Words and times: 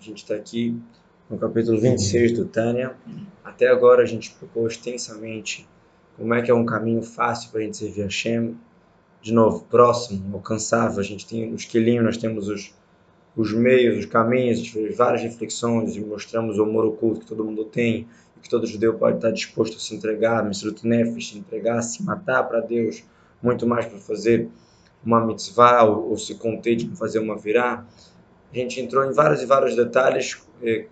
A 0.00 0.02
gente 0.02 0.22
está 0.22 0.34
aqui 0.34 0.80
no 1.28 1.36
capítulo 1.36 1.78
26 1.78 2.32
do 2.32 2.46
Tânia. 2.46 2.96
Até 3.44 3.68
agora 3.68 4.02
a 4.02 4.06
gente 4.06 4.30
explicou 4.30 4.66
extensamente 4.66 5.68
como 6.16 6.32
é 6.32 6.40
que 6.40 6.50
é 6.50 6.54
um 6.54 6.64
caminho 6.64 7.02
fácil 7.02 7.50
para 7.50 7.60
a 7.60 7.64
gente 7.64 7.76
servir 7.76 8.00
a 8.00 8.04
Hashem. 8.04 8.56
De 9.20 9.30
novo, 9.30 9.66
próximo, 9.66 10.34
alcançável. 10.34 11.00
A 11.00 11.02
gente 11.02 11.26
tem 11.26 11.52
os 11.52 11.66
quilinhos, 11.66 12.02
nós 12.02 12.16
temos 12.16 12.48
os, 12.48 12.74
os 13.36 13.52
meios, 13.52 13.98
os 13.98 14.06
caminhos, 14.06 14.72
várias 14.96 15.20
reflexões 15.20 15.94
e 15.94 16.00
mostramos 16.00 16.58
o 16.58 16.62
amor 16.62 16.86
oculto 16.86 17.20
que 17.20 17.26
todo 17.26 17.44
mundo 17.44 17.66
tem 17.66 18.08
e 18.38 18.40
que 18.40 18.48
todo 18.48 18.66
judeu 18.66 18.94
pode 18.94 19.16
estar 19.16 19.32
disposto 19.32 19.76
a 19.76 19.80
se 19.80 19.94
entregar, 19.94 20.42
Misrut 20.46 20.86
Nefesh, 20.86 21.28
se 21.28 21.38
entregar, 21.38 21.82
se 21.82 22.02
matar 22.02 22.44
para 22.44 22.60
Deus, 22.60 23.04
muito 23.42 23.66
mais 23.66 23.84
para 23.84 23.98
fazer 23.98 24.48
uma 25.04 25.22
mitzvah 25.26 25.84
ou, 25.84 26.08
ou 26.08 26.16
se 26.16 26.36
conter 26.36 26.76
de 26.76 26.88
fazer 26.96 27.18
uma 27.18 27.36
virá. 27.36 27.84
A 28.52 28.56
gente 28.56 28.80
entrou 28.80 29.04
em 29.04 29.12
vários 29.12 29.42
e 29.42 29.46
vários 29.46 29.76
detalhes 29.76 30.42
eh, 30.62 30.86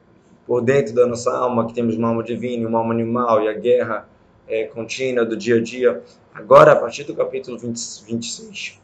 por 0.46 0.62
dentro 0.62 0.95
da 0.95 1.06
nossa 1.06 1.30
alma, 1.30 1.66
que 1.66 1.74
temos 1.74 1.96
uma 1.96 2.09
alma 2.09 2.23
divina, 2.23 2.69
uma 2.69 2.78
alma 2.78 2.95
animal 2.95 3.42
e 3.42 3.48
a 3.48 3.52
guerra 3.52 4.09
eh, 4.48 4.65
contínua 4.65 5.24
do 5.24 5.37
dia 5.37 5.56
a 5.56 5.60
dia. 5.60 6.02
Agora, 6.32 6.73
a 6.73 6.77
partir 6.77 7.05
do 7.05 7.15
capítulo 7.15 7.59
20, 7.59 7.77
26 8.06 8.80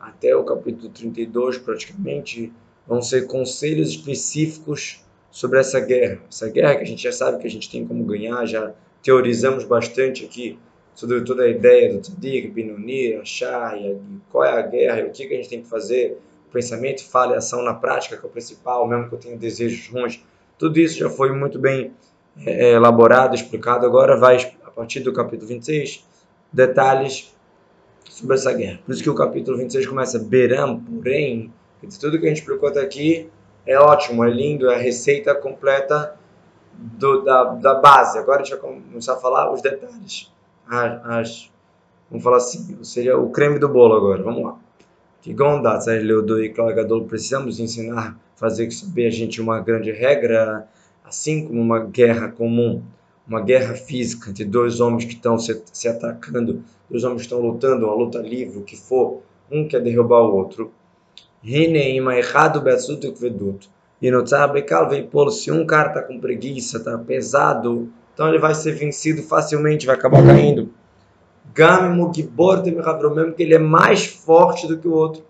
até 0.00 0.34
o 0.34 0.44
capítulo 0.44 0.88
32, 0.88 1.58
praticamente, 1.58 2.52
vão 2.86 3.02
ser 3.02 3.26
conselhos 3.26 3.90
específicos 3.90 5.04
sobre 5.30 5.60
essa 5.60 5.78
guerra. 5.80 6.20
Essa 6.28 6.48
guerra 6.48 6.76
que 6.76 6.82
a 6.82 6.86
gente 6.86 7.02
já 7.02 7.12
sabe 7.12 7.38
que 7.38 7.46
a 7.46 7.50
gente 7.50 7.70
tem 7.70 7.86
como 7.86 8.04
ganhar, 8.04 8.44
já 8.46 8.72
teorizamos 9.02 9.64
bastante 9.64 10.24
aqui 10.24 10.58
sobre 10.94 11.20
toda 11.20 11.44
a 11.44 11.48
ideia 11.48 11.92
do 11.92 12.00
Tzadik, 12.00 12.48
Binoni, 12.48 13.14
Ashai, 13.14 13.96
qual 14.30 14.44
é 14.44 14.58
a 14.58 14.62
guerra, 14.62 15.06
o 15.06 15.10
que, 15.10 15.26
que 15.26 15.34
a 15.34 15.36
gente 15.36 15.48
tem 15.48 15.62
que 15.62 15.68
fazer, 15.68 16.18
pensamento, 16.48 17.04
fala 17.04 17.34
e 17.34 17.36
ação 17.36 17.62
na 17.62 17.74
prática, 17.74 18.16
que 18.16 18.24
é 18.24 18.28
o 18.28 18.30
principal, 18.30 18.86
mesmo 18.86 19.08
que 19.08 19.14
eu 19.14 19.18
tenha 19.18 19.36
desejos 19.36 19.88
ruins. 19.88 20.22
Tudo 20.58 20.78
isso 20.78 20.98
já 20.98 21.08
foi 21.08 21.32
muito 21.32 21.58
bem 21.58 21.92
é, 22.44 22.72
elaborado, 22.72 23.34
explicado. 23.34 23.86
Agora 23.86 24.16
vai, 24.16 24.52
a 24.64 24.70
partir 24.70 25.00
do 25.00 25.12
capítulo 25.12 25.48
26, 25.48 26.04
detalhes 26.52 27.34
sobre 28.08 28.34
essa 28.34 28.52
guerra. 28.52 28.80
Por 28.84 28.92
isso 28.92 29.02
que 29.02 29.10
o 29.10 29.14
capítulo 29.14 29.56
26 29.56 29.86
começa 29.86 30.18
Beram, 30.18 30.80
porém, 30.80 31.52
tudo 32.00 32.18
que 32.18 32.26
a 32.26 32.28
gente 32.28 32.40
explicou 32.40 32.68
até 32.68 32.80
aqui 32.80 33.30
é 33.66 33.78
ótimo, 33.78 34.24
é 34.24 34.30
lindo, 34.30 34.70
é 34.70 34.74
a 34.74 34.78
receita 34.78 35.34
completa 35.34 36.16
do, 36.72 37.22
da, 37.22 37.44
da 37.44 37.74
base. 37.74 38.18
Agora 38.18 38.40
a 38.40 38.44
gente 38.44 38.56
vai 38.58 38.72
começar 38.72 39.14
a 39.14 39.16
falar 39.16 39.52
os 39.52 39.60
detalhes. 39.60 40.32
As, 40.66 41.06
as, 41.06 41.50
vamos 42.10 42.24
falar 42.24 42.38
assim, 42.38 42.82
seria 42.82 43.18
o 43.18 43.30
creme 43.30 43.58
do 43.58 43.68
bolo 43.68 43.94
agora, 43.94 44.22
vamos 44.22 44.42
lá. 44.42 44.58
Que 45.20 45.32
Gondat, 45.34 45.86
Leodor 45.86 46.42
e 46.42 46.48
Gadol, 46.48 47.04
precisamos 47.04 47.58
ensinar, 47.58 48.18
fazer 48.36 48.70
saber 48.70 49.06
a 49.06 49.10
gente 49.10 49.40
uma 49.40 49.60
grande 49.60 49.90
regra, 49.90 50.68
assim 51.04 51.46
como 51.46 51.60
uma 51.60 51.80
guerra 51.80 52.28
comum, 52.28 52.82
uma 53.26 53.40
guerra 53.40 53.74
física 53.74 54.30
entre 54.30 54.44
dois 54.44 54.80
homens 54.80 55.04
que 55.04 55.14
estão 55.14 55.38
se, 55.38 55.60
se 55.72 55.88
atacando, 55.88 56.62
dois 56.88 57.02
homens 57.02 57.22
que 57.22 57.26
estão 57.26 57.40
lutando, 57.40 57.86
uma 57.86 57.94
luta 57.94 58.18
livre, 58.18 58.58
o 58.58 58.62
que 58.62 58.76
for, 58.76 59.22
um 59.50 59.66
quer 59.66 59.80
derrubar 59.80 60.22
o 60.22 60.36
outro. 60.36 60.72
Errado 61.44 62.62
E 64.00 64.10
no 64.10 64.22
Tzabekal 64.22 64.88
veio 64.88 65.08
pô 65.08 65.30
se 65.30 65.50
um 65.50 65.66
cara 65.66 65.88
está 65.88 66.02
com 66.02 66.20
preguiça, 66.20 66.78
está 66.78 66.96
pesado, 66.96 67.88
então 68.14 68.28
ele 68.28 68.38
vai 68.38 68.54
ser 68.54 68.72
vencido 68.72 69.22
facilmente, 69.22 69.86
vai 69.86 69.96
acabar 69.96 70.24
caindo. 70.24 70.70
Gamimo 71.54 72.12
Gibor 72.14 72.62
mesmo 72.64 73.32
que 73.32 73.42
ele 73.42 73.54
é 73.54 73.58
mais 73.58 74.06
forte 74.06 74.66
do 74.66 74.78
que 74.78 74.88
o 74.88 74.92
outro. 74.92 75.24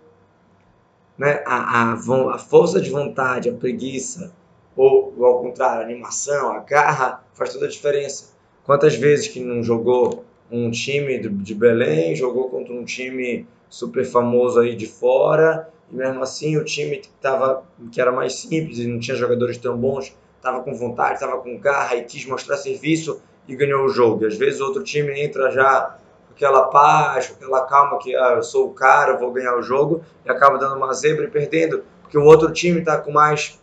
Né? 1.17 1.43
A, 1.45 1.91
a, 1.91 1.93
a 1.93 2.37
força 2.37 2.79
de 2.79 2.89
vontade, 2.89 3.49
a 3.49 3.53
preguiça, 3.53 4.31
ou, 4.75 5.13
ou 5.17 5.25
ao 5.25 5.41
contrário, 5.41 5.81
a 5.81 5.85
animação, 5.85 6.51
a 6.51 6.59
garra, 6.59 7.23
faz 7.33 7.53
toda 7.53 7.65
a 7.65 7.69
diferença. 7.69 8.33
Quantas 8.63 8.95
vezes 8.95 9.27
que 9.27 9.39
não 9.39 9.61
jogou 9.61 10.23
um 10.51 10.71
time 10.71 11.19
de, 11.19 11.29
de 11.29 11.55
Belém, 11.55 12.15
jogou 12.15 12.49
contra 12.49 12.73
um 12.73 12.85
time 12.85 13.45
super 13.69 14.05
famoso 14.05 14.59
aí 14.59 14.75
de 14.75 14.87
fora, 14.87 15.69
e 15.91 15.95
mesmo 15.95 16.23
assim 16.23 16.57
o 16.57 16.63
time 16.63 16.97
que, 16.97 17.09
tava, 17.21 17.63
que 17.91 17.99
era 17.99 18.11
mais 18.11 18.35
simples 18.35 18.79
e 18.79 18.87
não 18.87 18.99
tinha 18.99 19.17
jogadores 19.17 19.57
tão 19.57 19.77
bons, 19.77 20.15
estava 20.37 20.61
com 20.63 20.73
vontade, 20.73 21.15
estava 21.15 21.37
com 21.39 21.57
garra 21.57 21.95
e 21.95 22.03
quis 22.03 22.25
mostrar 22.25 22.57
serviço 22.57 23.21
e 23.47 23.55
ganhou 23.55 23.85
o 23.85 23.89
jogo. 23.89 24.23
E 24.23 24.27
às 24.27 24.37
vezes 24.37 24.61
o 24.61 24.65
outro 24.65 24.83
time 24.83 25.19
entra 25.19 25.51
já 25.51 25.97
aquela 26.39 26.67
paz, 26.67 27.33
aquela 27.35 27.65
calma 27.65 27.99
que 27.99 28.15
ah, 28.15 28.35
eu 28.37 28.43
sou 28.43 28.67
o 28.69 28.73
cara, 28.73 29.17
vou 29.17 29.31
ganhar 29.31 29.57
o 29.57 29.61
jogo, 29.61 30.01
e 30.25 30.31
acaba 30.31 30.57
dando 30.57 30.75
uma 30.75 30.93
zebra 30.93 31.25
e 31.25 31.27
perdendo, 31.29 31.83
porque 32.01 32.17
o 32.17 32.23
outro 32.23 32.51
time 32.51 32.79
está 32.79 32.97
com 32.97 33.11
mais 33.11 33.59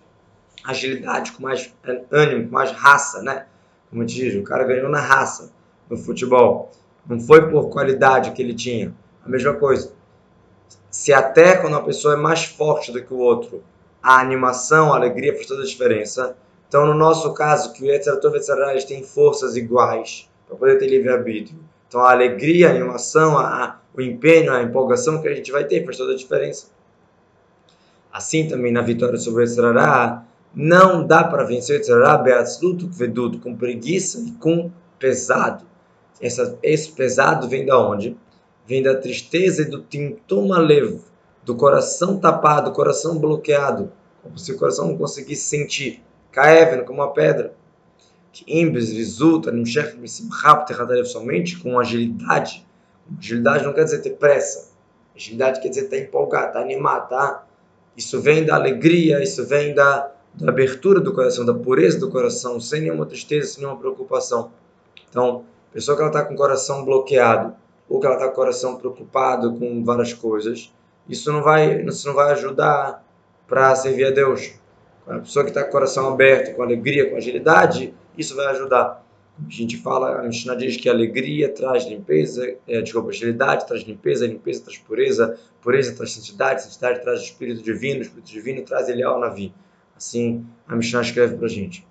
agilidade, 0.62 1.32
com 1.32 1.42
mais 1.42 1.74
ânimo, 2.10 2.48
com 2.48 2.54
mais 2.54 2.72
raça, 2.72 3.22
né? 3.22 3.46
Como 3.88 4.04
diz, 4.04 4.34
o 4.34 4.42
cara 4.42 4.64
ganhou 4.64 4.90
na 4.90 5.00
raça 5.00 5.50
no 5.88 5.96
futebol. 5.96 6.70
Não 7.06 7.18
foi 7.18 7.48
por 7.48 7.70
qualidade 7.70 8.32
que 8.32 8.42
ele 8.42 8.54
tinha. 8.54 8.92
A 9.24 9.28
mesma 9.28 9.54
coisa 9.54 9.96
se 10.96 11.12
até 11.12 11.56
quando 11.56 11.74
uma 11.74 11.84
pessoa 11.84 12.14
é 12.14 12.16
mais 12.16 12.46
forte 12.46 12.90
do 12.90 13.02
que 13.02 13.12
o 13.12 13.18
outro, 13.18 13.62
a 14.02 14.18
animação, 14.18 14.94
a 14.94 14.96
alegria 14.96 15.34
faz 15.34 15.46
toda 15.46 15.62
a 15.62 15.66
diferença. 15.66 16.34
Então, 16.66 16.86
no 16.86 16.94
nosso 16.94 17.34
caso, 17.34 17.74
que 17.74 17.82
o 17.82 17.86
Yetzirah 17.86 18.18
e 18.18 18.36
Yetzirah 18.36 18.86
têm 18.86 19.02
forças 19.02 19.56
iguais 19.56 20.26
para 20.48 20.56
poder 20.56 20.78
ter 20.78 20.86
livre-arbítrio. 20.86 21.58
Então, 21.88 22.00
a 22.00 22.12
alegria, 22.12 22.68
a 22.68 22.70
animação, 22.70 23.38
a, 23.38 23.64
a, 23.64 23.76
o 23.94 24.00
empenho, 24.00 24.52
a 24.52 24.62
empolgação 24.62 25.20
que 25.20 25.28
a 25.28 25.34
gente 25.34 25.50
vai 25.52 25.64
ter 25.64 25.84
faz 25.84 25.96
toda 25.96 26.12
a 26.12 26.16
diferença. 26.16 26.68
Assim 28.12 28.48
também 28.48 28.72
na 28.72 28.82
vitória 28.82 29.18
sobre 29.18 29.42
o 29.42 29.46
Yetzirah, 29.46 30.24
não 30.54 31.06
dá 31.06 31.22
para 31.22 31.44
vencer 31.44 31.76
o 31.76 31.78
Yetzirah 31.78 32.18
beatzlut 32.18 32.86
veduto, 32.86 33.38
com 33.38 33.54
preguiça 33.54 34.18
e 34.20 34.32
com 34.32 34.70
pesado. 34.98 35.64
Essa, 36.20 36.58
esse 36.62 36.92
pesado 36.92 37.48
vem 37.48 37.66
da 37.66 37.78
onde? 37.78 38.16
vem 38.66 38.82
da 38.82 38.96
tristeza 38.96 39.62
e 39.62 39.66
do 39.66 39.80
tintuma 39.80 40.58
levo, 40.58 41.04
do 41.44 41.54
coração 41.54 42.18
tapado, 42.18 42.70
do 42.70 42.74
coração 42.74 43.18
bloqueado, 43.18 43.92
como 44.22 44.36
se 44.36 44.52
o 44.52 44.58
coração 44.58 44.88
não 44.88 44.98
conseguisse 44.98 45.42
sentir, 45.42 46.02
caevendo 46.32 46.84
como 46.84 47.00
uma 47.00 47.12
pedra. 47.12 47.54
Que 48.36 48.44
imbes 48.60 48.92
resulta 48.92 49.50
num 49.50 49.64
chefe 49.64 49.96
rápido 50.30 51.06
somente 51.06 51.58
com 51.58 51.80
agilidade. 51.80 52.66
Agilidade 53.18 53.64
não 53.64 53.72
quer 53.72 53.84
dizer 53.84 54.02
ter 54.02 54.10
pressa. 54.10 54.72
Agilidade 55.16 55.58
quer 55.58 55.70
dizer 55.70 55.84
estar 55.84 55.96
empolgado, 55.96 56.48
estar 56.48 56.60
animado, 56.60 57.08
tá? 57.08 57.46
Isso 57.96 58.20
vem 58.20 58.44
da 58.44 58.54
alegria, 58.54 59.22
isso 59.22 59.46
vem 59.46 59.74
da, 59.74 60.12
da 60.34 60.50
abertura 60.50 61.00
do 61.00 61.14
coração, 61.14 61.46
da 61.46 61.54
pureza 61.54 61.98
do 61.98 62.10
coração, 62.10 62.60
sem 62.60 62.82
nenhuma 62.82 63.06
tristeza, 63.06 63.54
sem 63.54 63.62
nenhuma 63.62 63.80
preocupação. 63.80 64.50
Então, 65.08 65.46
pessoa 65.72 65.96
que 65.96 66.02
ela 66.02 66.10
está 66.10 66.22
com 66.22 66.34
o 66.34 66.36
coração 66.36 66.84
bloqueado, 66.84 67.54
ou 67.88 67.98
que 67.98 68.06
ela 68.06 68.16
está 68.16 68.26
com 68.26 68.32
o 68.32 68.36
coração 68.36 68.76
preocupado 68.76 69.54
com 69.54 69.82
várias 69.82 70.12
coisas, 70.12 70.70
isso 71.08 71.32
não 71.32 71.42
vai, 71.42 71.80
isso 71.80 72.06
não 72.06 72.14
vai 72.14 72.32
ajudar 72.32 73.02
para 73.48 73.74
servir 73.76 74.04
a 74.04 74.10
Deus. 74.10 74.52
A 75.06 75.20
pessoa 75.20 75.42
que 75.42 75.52
está 75.52 75.62
com 75.62 75.70
o 75.70 75.72
coração 75.72 76.12
aberto, 76.12 76.54
com 76.54 76.62
alegria, 76.62 77.08
com 77.08 77.16
agilidade, 77.16 77.94
isso 78.16 78.34
vai 78.34 78.46
ajudar. 78.46 79.04
A 79.38 79.50
gente 79.50 79.76
fala, 79.76 80.20
a 80.20 80.22
Mishnah 80.22 80.54
diz 80.54 80.76
que 80.78 80.88
a 80.88 80.92
alegria 80.92 81.52
traz 81.52 81.84
limpeza, 81.84 82.56
é, 82.66 82.80
desculpa, 82.80 83.10
agilidade 83.10 83.66
traz 83.66 83.82
limpeza, 83.82 84.26
limpeza 84.26 84.62
traz 84.62 84.78
pureza, 84.78 85.38
pureza 85.60 85.94
traz 85.94 86.12
santidade, 86.12 86.62
santidade 86.62 87.02
traz 87.02 87.20
o 87.20 87.24
Espírito 87.24 87.62
Divino, 87.62 87.98
o 87.98 88.02
Espírito 88.02 88.30
Divino 88.30 88.62
traz 88.62 88.88
ele 88.88 89.02
ao 89.02 89.20
Navi. 89.20 89.52
Assim 89.94 90.46
a 90.66 90.74
Mishnah 90.74 91.02
escreve 91.02 91.36
para 91.36 91.46
a 91.46 91.50
gente. 91.50 91.86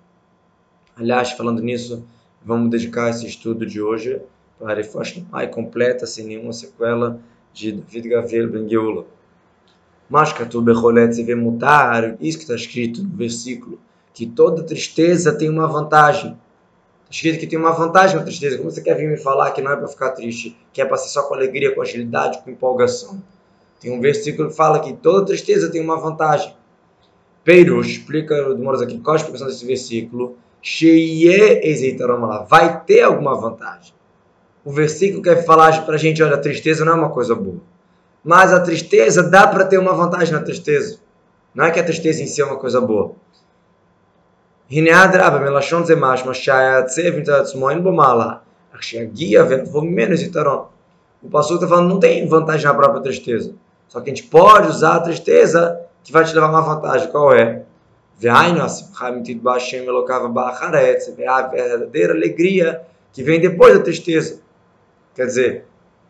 Aliás, 0.96 1.32
falando 1.32 1.62
nisso, 1.62 2.04
vamos 2.44 2.70
dedicar 2.70 3.10
esse 3.10 3.26
estudo 3.26 3.64
de 3.64 3.80
hoje 3.80 4.20
para 4.58 4.80
Pai 5.30 5.48
completa, 5.48 6.06
sem 6.06 6.26
nenhuma 6.26 6.52
sequela, 6.52 7.20
de 7.52 7.72
David 7.72 8.08
Gabriel 8.08 8.50
Ben 8.50 8.68
Geula. 8.68 9.06
Mas 10.08 10.32
se 11.14 11.24
mutar, 11.34 12.16
isso 12.20 12.38
que 12.38 12.44
está 12.44 12.54
escrito 12.54 13.02
no 13.02 13.16
versículo, 13.16 13.78
que 14.16 14.26
toda 14.26 14.64
tristeza 14.64 15.32
tem 15.32 15.48
uma 15.48 15.68
vantagem. 15.68 16.36
Está 17.04 17.10
escrito 17.10 17.38
que 17.38 17.46
tem 17.46 17.58
uma 17.58 17.70
vantagem 17.70 18.18
a 18.18 18.22
tristeza. 18.22 18.56
Como 18.56 18.70
você 18.70 18.80
quer 18.80 18.96
vir 18.96 19.08
me 19.08 19.16
falar 19.16 19.50
que 19.52 19.62
não 19.62 19.70
é 19.70 19.76
para 19.76 19.86
ficar 19.86 20.10
triste, 20.10 20.56
que 20.72 20.80
é 20.80 20.84
para 20.84 20.96
ser 20.96 21.10
só 21.10 21.22
com 21.22 21.34
alegria, 21.34 21.74
com 21.74 21.82
agilidade, 21.82 22.38
com 22.42 22.50
empolgação? 22.50 23.22
Tem 23.80 23.92
um 23.92 24.00
versículo 24.00 24.48
que 24.48 24.56
fala 24.56 24.80
que 24.80 24.94
toda 24.94 25.26
tristeza 25.26 25.70
tem 25.70 25.80
uma 25.80 26.00
vantagem. 26.00 26.56
Peiros 27.44 27.86
explica 27.86 28.34
o 28.34 28.70
aqui, 28.82 28.98
qual 28.98 29.14
a 29.14 29.16
explicação 29.18 29.46
desse 29.46 29.64
versículo? 29.64 30.36
Vai 32.48 32.82
ter 32.84 33.02
alguma 33.02 33.38
vantagem 33.38 33.94
o 34.66 34.72
versículo 34.72 35.22
quer 35.22 35.44
falar 35.44 35.86
para 35.86 35.94
a 35.94 35.98
gente, 35.98 36.20
olha, 36.20 36.34
a 36.34 36.40
tristeza 36.40 36.84
não 36.84 36.92
é 36.92 36.96
uma 36.96 37.10
coisa 37.10 37.36
boa. 37.36 37.60
Mas 38.24 38.52
a 38.52 38.58
tristeza 38.58 39.22
dá 39.22 39.46
para 39.46 39.64
ter 39.64 39.78
uma 39.78 39.94
vantagem 39.94 40.34
na 40.34 40.42
tristeza. 40.42 40.98
Não 41.54 41.64
é 41.64 41.70
que 41.70 41.78
a 41.78 41.84
tristeza 41.84 42.20
em 42.20 42.26
si 42.26 42.42
é 42.42 42.44
uma 42.44 42.56
coisa 42.56 42.80
boa. 42.80 43.14
O 51.22 51.28
pastor 51.28 51.56
está 51.56 51.68
falando 51.68 51.88
não 51.88 52.00
tem 52.00 52.26
vantagem 52.26 52.66
na 52.66 52.74
própria 52.74 53.00
tristeza. 53.00 53.54
Só 53.88 54.00
que 54.00 54.10
a 54.10 54.14
gente 54.14 54.28
pode 54.28 54.68
usar 54.68 54.96
a 54.96 55.00
tristeza 55.00 55.80
que 56.02 56.12
vai 56.12 56.24
te 56.24 56.34
levar 56.34 56.50
uma 56.50 56.62
vantagem. 56.62 57.08
Qual 57.10 57.32
é? 57.32 57.62
Veaino, 58.18 58.62
a 58.62 58.68
verdadeira 61.42 62.12
alegria 62.12 62.82
que 63.12 63.22
vem 63.22 63.40
depois 63.40 63.76
da 63.76 63.84
tristeza. 63.84 64.40
Quer 65.14 65.26
dizer, 65.26 65.64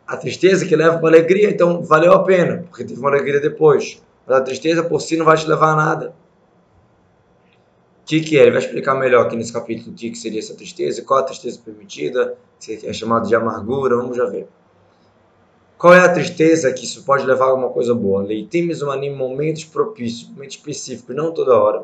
a 0.06 0.16
tristeza 0.16 0.64
que 0.64 0.74
leva 0.74 0.98
para 0.98 1.08
a 1.08 1.10
alegria, 1.10 1.50
então 1.50 1.82
valeu 1.82 2.12
a 2.12 2.22
pena, 2.22 2.64
porque 2.68 2.84
teve 2.84 2.98
uma 2.98 3.10
alegria 3.10 3.40
depois. 3.40 4.02
Mas 4.26 4.38
a 4.38 4.40
tristeza 4.40 4.82
por 4.82 5.00
si 5.00 5.16
não 5.16 5.24
vai 5.24 5.36
te 5.36 5.46
levar 5.46 5.72
a 5.72 5.76
nada. 5.76 6.14
O 8.06 8.08
que, 8.08 8.38
é? 8.38 8.42
Ele 8.42 8.52
vai 8.52 8.60
explicar 8.60 8.94
melhor 8.94 9.26
aqui 9.26 9.34
nesse 9.34 9.52
capítulo 9.52 9.90
o 9.90 9.94
que, 9.96 10.14
seria 10.14 10.38
essa 10.38 10.54
tristeza, 10.54 11.02
qual 11.02 11.18
a 11.18 11.24
tristeza 11.24 11.58
permitida, 11.58 12.38
que 12.60 12.86
é 12.86 12.92
chamado 12.92 13.26
de 13.26 13.34
amargura, 13.34 13.96
vamos 13.96 14.16
já 14.16 14.26
ver. 14.26 14.46
Qual 15.76 15.92
é 15.92 15.98
a 15.98 16.12
tristeza 16.12 16.72
que 16.72 16.84
isso 16.84 17.02
pode 17.02 17.26
levar 17.26 17.46
a 17.46 17.48
alguma 17.48 17.68
coisa 17.68 17.92
boa? 17.92 18.22
Leitimes 18.22 18.80
em 18.80 19.12
momentos 19.12 19.64
propícios, 19.64 20.30
momentos 20.30 20.54
específicos, 20.54 21.16
não 21.16 21.34
toda 21.34 21.58
hora. 21.58 21.82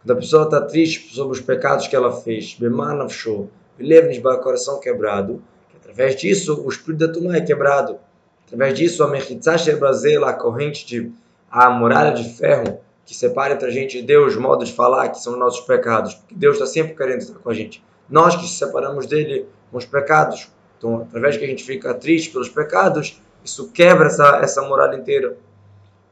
Quando 0.00 0.12
a 0.12 0.20
pessoa 0.20 0.44
está 0.44 0.60
triste 0.60 1.12
sobre 1.12 1.32
os 1.32 1.40
pecados 1.40 1.88
que 1.88 1.96
ela 1.96 2.12
fez, 2.12 2.54
Bemanavshou, 2.54 3.50
Belevnis, 3.76 4.22
coração 4.40 4.78
quebrado, 4.78 5.42
que 5.68 5.76
através 5.78 6.14
disso 6.14 6.62
o 6.64 6.68
espírito 6.68 7.08
da 7.08 7.12
Tumá 7.12 7.38
é 7.38 7.40
quebrado. 7.40 7.98
Através 8.46 8.78
disso, 8.78 9.02
a 9.02 9.08
Mechitzash 9.08 9.68
a 9.68 10.32
corrente 10.32 10.86
de 10.86 11.12
a 11.50 11.70
muralha 11.70 12.12
de 12.12 12.36
ferro, 12.36 12.78
que 13.06 13.14
separa 13.14 13.54
entre 13.54 13.68
a 13.68 13.70
gente 13.70 13.98
e 13.98 14.02
Deus, 14.02 14.36
modo 14.36 14.64
de 14.64 14.72
falar, 14.72 15.08
que 15.08 15.20
são 15.20 15.36
nossos 15.36 15.64
pecados, 15.64 16.14
porque 16.14 16.34
Deus 16.34 16.56
está 16.56 16.66
sempre 16.66 16.94
querendo 16.94 17.20
estar 17.20 17.38
com 17.38 17.48
a 17.48 17.54
gente. 17.54 17.82
Nós 18.10 18.34
que 18.34 18.42
se 18.42 18.54
separamos 18.54 19.06
dele 19.06 19.46
com 19.70 19.78
os 19.78 19.86
pecados, 19.86 20.50
então, 20.76 21.02
através 21.02 21.36
que 21.36 21.44
a 21.44 21.48
gente 21.48 21.64
fica 21.64 21.94
triste 21.94 22.30
pelos 22.30 22.48
pecados, 22.48 23.20
isso 23.44 23.70
quebra 23.70 24.08
essa, 24.08 24.38
essa 24.38 24.62
muralha 24.62 24.96
inteira. 24.96 25.38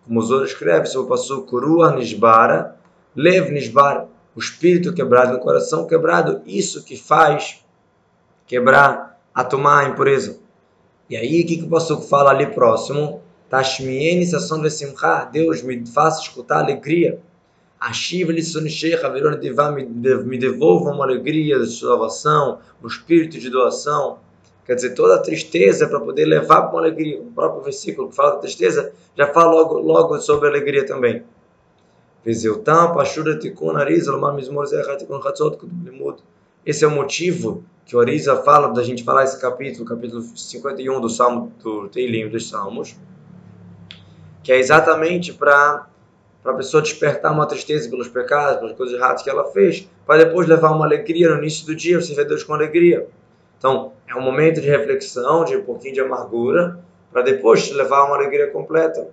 Como 0.06 0.20
os 0.20 0.30
outros 0.30 0.52
escreve, 0.52 0.86
se 0.86 0.96
eu 0.96 1.04
passo 1.06 1.42
Kurua 1.42 1.94
Nisbara, 1.96 2.76
Lev 3.14 3.50
Nisbara, 3.50 4.06
o 4.34 4.38
espírito 4.38 4.92
quebrado, 4.92 5.32
no 5.32 5.40
coração 5.40 5.86
quebrado, 5.86 6.42
isso 6.46 6.84
que 6.84 6.96
faz 6.96 7.64
quebrar, 8.46 9.20
a 9.34 9.42
tomar 9.42 9.80
a 9.80 9.88
impureza. 9.88 10.38
E 11.10 11.16
aí, 11.16 11.42
o 11.42 11.46
que, 11.46 11.56
que 11.58 11.64
o 11.64 11.68
pastor 11.68 12.00
fala 12.02 12.30
ali 12.30 12.46
próximo? 12.46 13.20
Tashmieni 13.54 14.26
sasson 14.26 14.60
vesimcha, 14.60 15.26
Deus 15.32 15.62
me 15.62 15.86
faça 15.86 16.22
escutar 16.22 16.64
alegria. 16.64 17.20
Ashiv 17.78 18.32
lissonishecha, 18.32 19.08
virou 19.08 19.30
me 20.24 20.38
devolva 20.38 20.90
uma 20.90 21.04
alegria 21.04 21.60
de 21.60 21.70
salvação, 21.70 22.58
um 22.82 22.88
espírito 22.88 23.38
de 23.38 23.48
doação. 23.48 24.18
Quer 24.66 24.74
dizer, 24.74 24.94
toda 24.94 25.14
a 25.14 25.18
tristeza 25.18 25.86
para 25.86 26.00
poder 26.00 26.24
levar 26.24 26.62
para 26.62 26.70
uma 26.70 26.80
alegria. 26.80 27.20
O 27.20 27.26
próprio 27.26 27.62
versículo 27.62 28.08
que 28.08 28.16
fala 28.16 28.32
da 28.32 28.38
tristeza 28.38 28.92
já 29.16 29.28
fala 29.32 29.52
logo, 29.52 29.78
logo 29.78 30.18
sobre 30.18 30.48
a 30.48 30.50
alegria 30.50 30.84
também. 30.84 31.22
Esse 32.26 32.48
é 36.84 36.88
o 36.88 36.90
motivo 36.90 37.64
que 37.86 37.94
o 37.94 38.00
Arisa 38.00 38.36
fala 38.42 38.68
da 38.72 38.82
gente 38.82 39.04
falar 39.04 39.22
esse 39.22 39.40
capítulo, 39.40 39.84
capítulo 39.84 40.22
51 40.22 41.00
do 41.00 41.08
Salmo 41.08 41.52
do 41.62 41.88
Teilim 41.88 42.28
dos 42.28 42.48
Salmos 42.48 42.96
que 44.44 44.52
é 44.52 44.58
exatamente 44.58 45.32
para 45.32 45.86
a 46.44 46.52
pessoa 46.52 46.82
despertar 46.82 47.32
uma 47.32 47.46
tristeza 47.46 47.88
pelos 47.88 48.08
pecados, 48.08 48.58
pelas 48.58 48.76
coisas 48.76 48.94
erradas 48.94 49.22
que 49.22 49.30
ela 49.30 49.50
fez, 49.50 49.88
para 50.06 50.22
depois 50.22 50.46
levar 50.46 50.70
uma 50.70 50.84
alegria 50.84 51.30
no 51.30 51.38
início 51.38 51.64
do 51.64 51.74
dia, 51.74 51.98
você 51.98 52.14
vê 52.14 52.24
Deus 52.26 52.44
com 52.44 52.52
alegria. 52.52 53.08
Então, 53.58 53.94
é 54.06 54.14
um 54.14 54.20
momento 54.20 54.60
de 54.60 54.68
reflexão, 54.68 55.46
de 55.46 55.56
um 55.56 55.64
pouquinho 55.64 55.94
de 55.94 56.00
amargura, 56.00 56.78
para 57.10 57.22
depois 57.22 57.66
te 57.66 57.72
levar 57.72 58.04
uma 58.04 58.16
alegria 58.16 58.50
completa. 58.50 59.08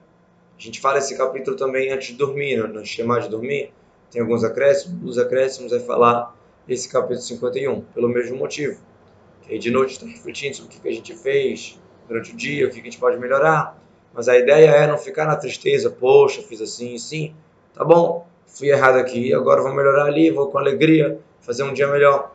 A 0.60 0.62
gente 0.62 0.82
fala 0.82 0.98
esse 0.98 1.18
capítulo 1.18 1.56
também 1.56 1.90
antes 1.92 2.10
de 2.10 2.16
dormir, 2.16 2.58
né? 2.58 2.68
no 2.68 2.82
esquema 2.82 3.22
de 3.22 3.30
dormir, 3.30 3.72
tem 4.12 4.22
alguns 4.22 4.44
acréscimos, 4.44 5.12
os 5.12 5.18
acréscimos 5.18 5.72
é 5.72 5.80
falar 5.80 6.36
esse 6.68 6.90
capítulo 6.90 7.22
51, 7.22 7.82
pelo 7.94 8.10
mesmo 8.10 8.36
motivo. 8.36 8.82
Que 9.44 9.54
aí 9.54 9.60
de 9.60 9.72
noite 9.72 9.92
está 9.92 10.06
refletindo 10.06 10.58
sobre 10.58 10.76
o 10.76 10.82
que 10.82 10.90
a 10.90 10.92
gente 10.92 11.16
fez 11.16 11.80
durante 12.10 12.34
o 12.34 12.36
dia, 12.36 12.68
o 12.68 12.70
que 12.70 12.82
a 12.82 12.84
gente 12.84 12.98
pode 12.98 13.18
melhorar, 13.18 13.80
mas 14.14 14.28
a 14.28 14.38
ideia 14.38 14.70
é 14.70 14.88
não 14.88 14.98
ficar 14.98 15.26
na 15.26 15.36
tristeza, 15.36 15.90
poxa, 15.90 16.42
fiz 16.42 16.62
assim, 16.62 16.96
assim, 16.96 17.36
tá 17.74 17.84
bom, 17.84 18.28
fui 18.46 18.70
errado 18.70 18.98
aqui, 18.98 19.34
agora 19.34 19.62
vou 19.62 19.74
melhorar 19.74 20.06
ali, 20.06 20.30
vou 20.30 20.48
com 20.48 20.58
alegria 20.58 21.20
fazer 21.40 21.64
um 21.64 21.74
dia 21.74 21.88
melhor. 21.88 22.32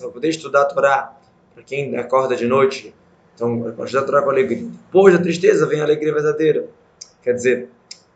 Para 0.00 0.10
poder 0.10 0.28
estudar 0.28 0.62
a 0.62 0.64
Torá, 0.64 1.16
para 1.54 1.62
quem 1.62 1.96
acorda 1.96 2.34
de 2.34 2.46
noite, 2.46 2.94
então, 3.34 3.72
para 3.72 3.84
estudar 3.84 4.02
a 4.02 4.06
Torá 4.06 4.22
com 4.22 4.30
alegria. 4.30 4.68
Depois 4.68 5.14
da 5.16 5.22
tristeza 5.22 5.66
vem 5.66 5.80
a 5.80 5.84
alegria 5.84 6.12
verdadeira. 6.12 6.66
Quer 7.22 7.34
dizer, 7.34 7.68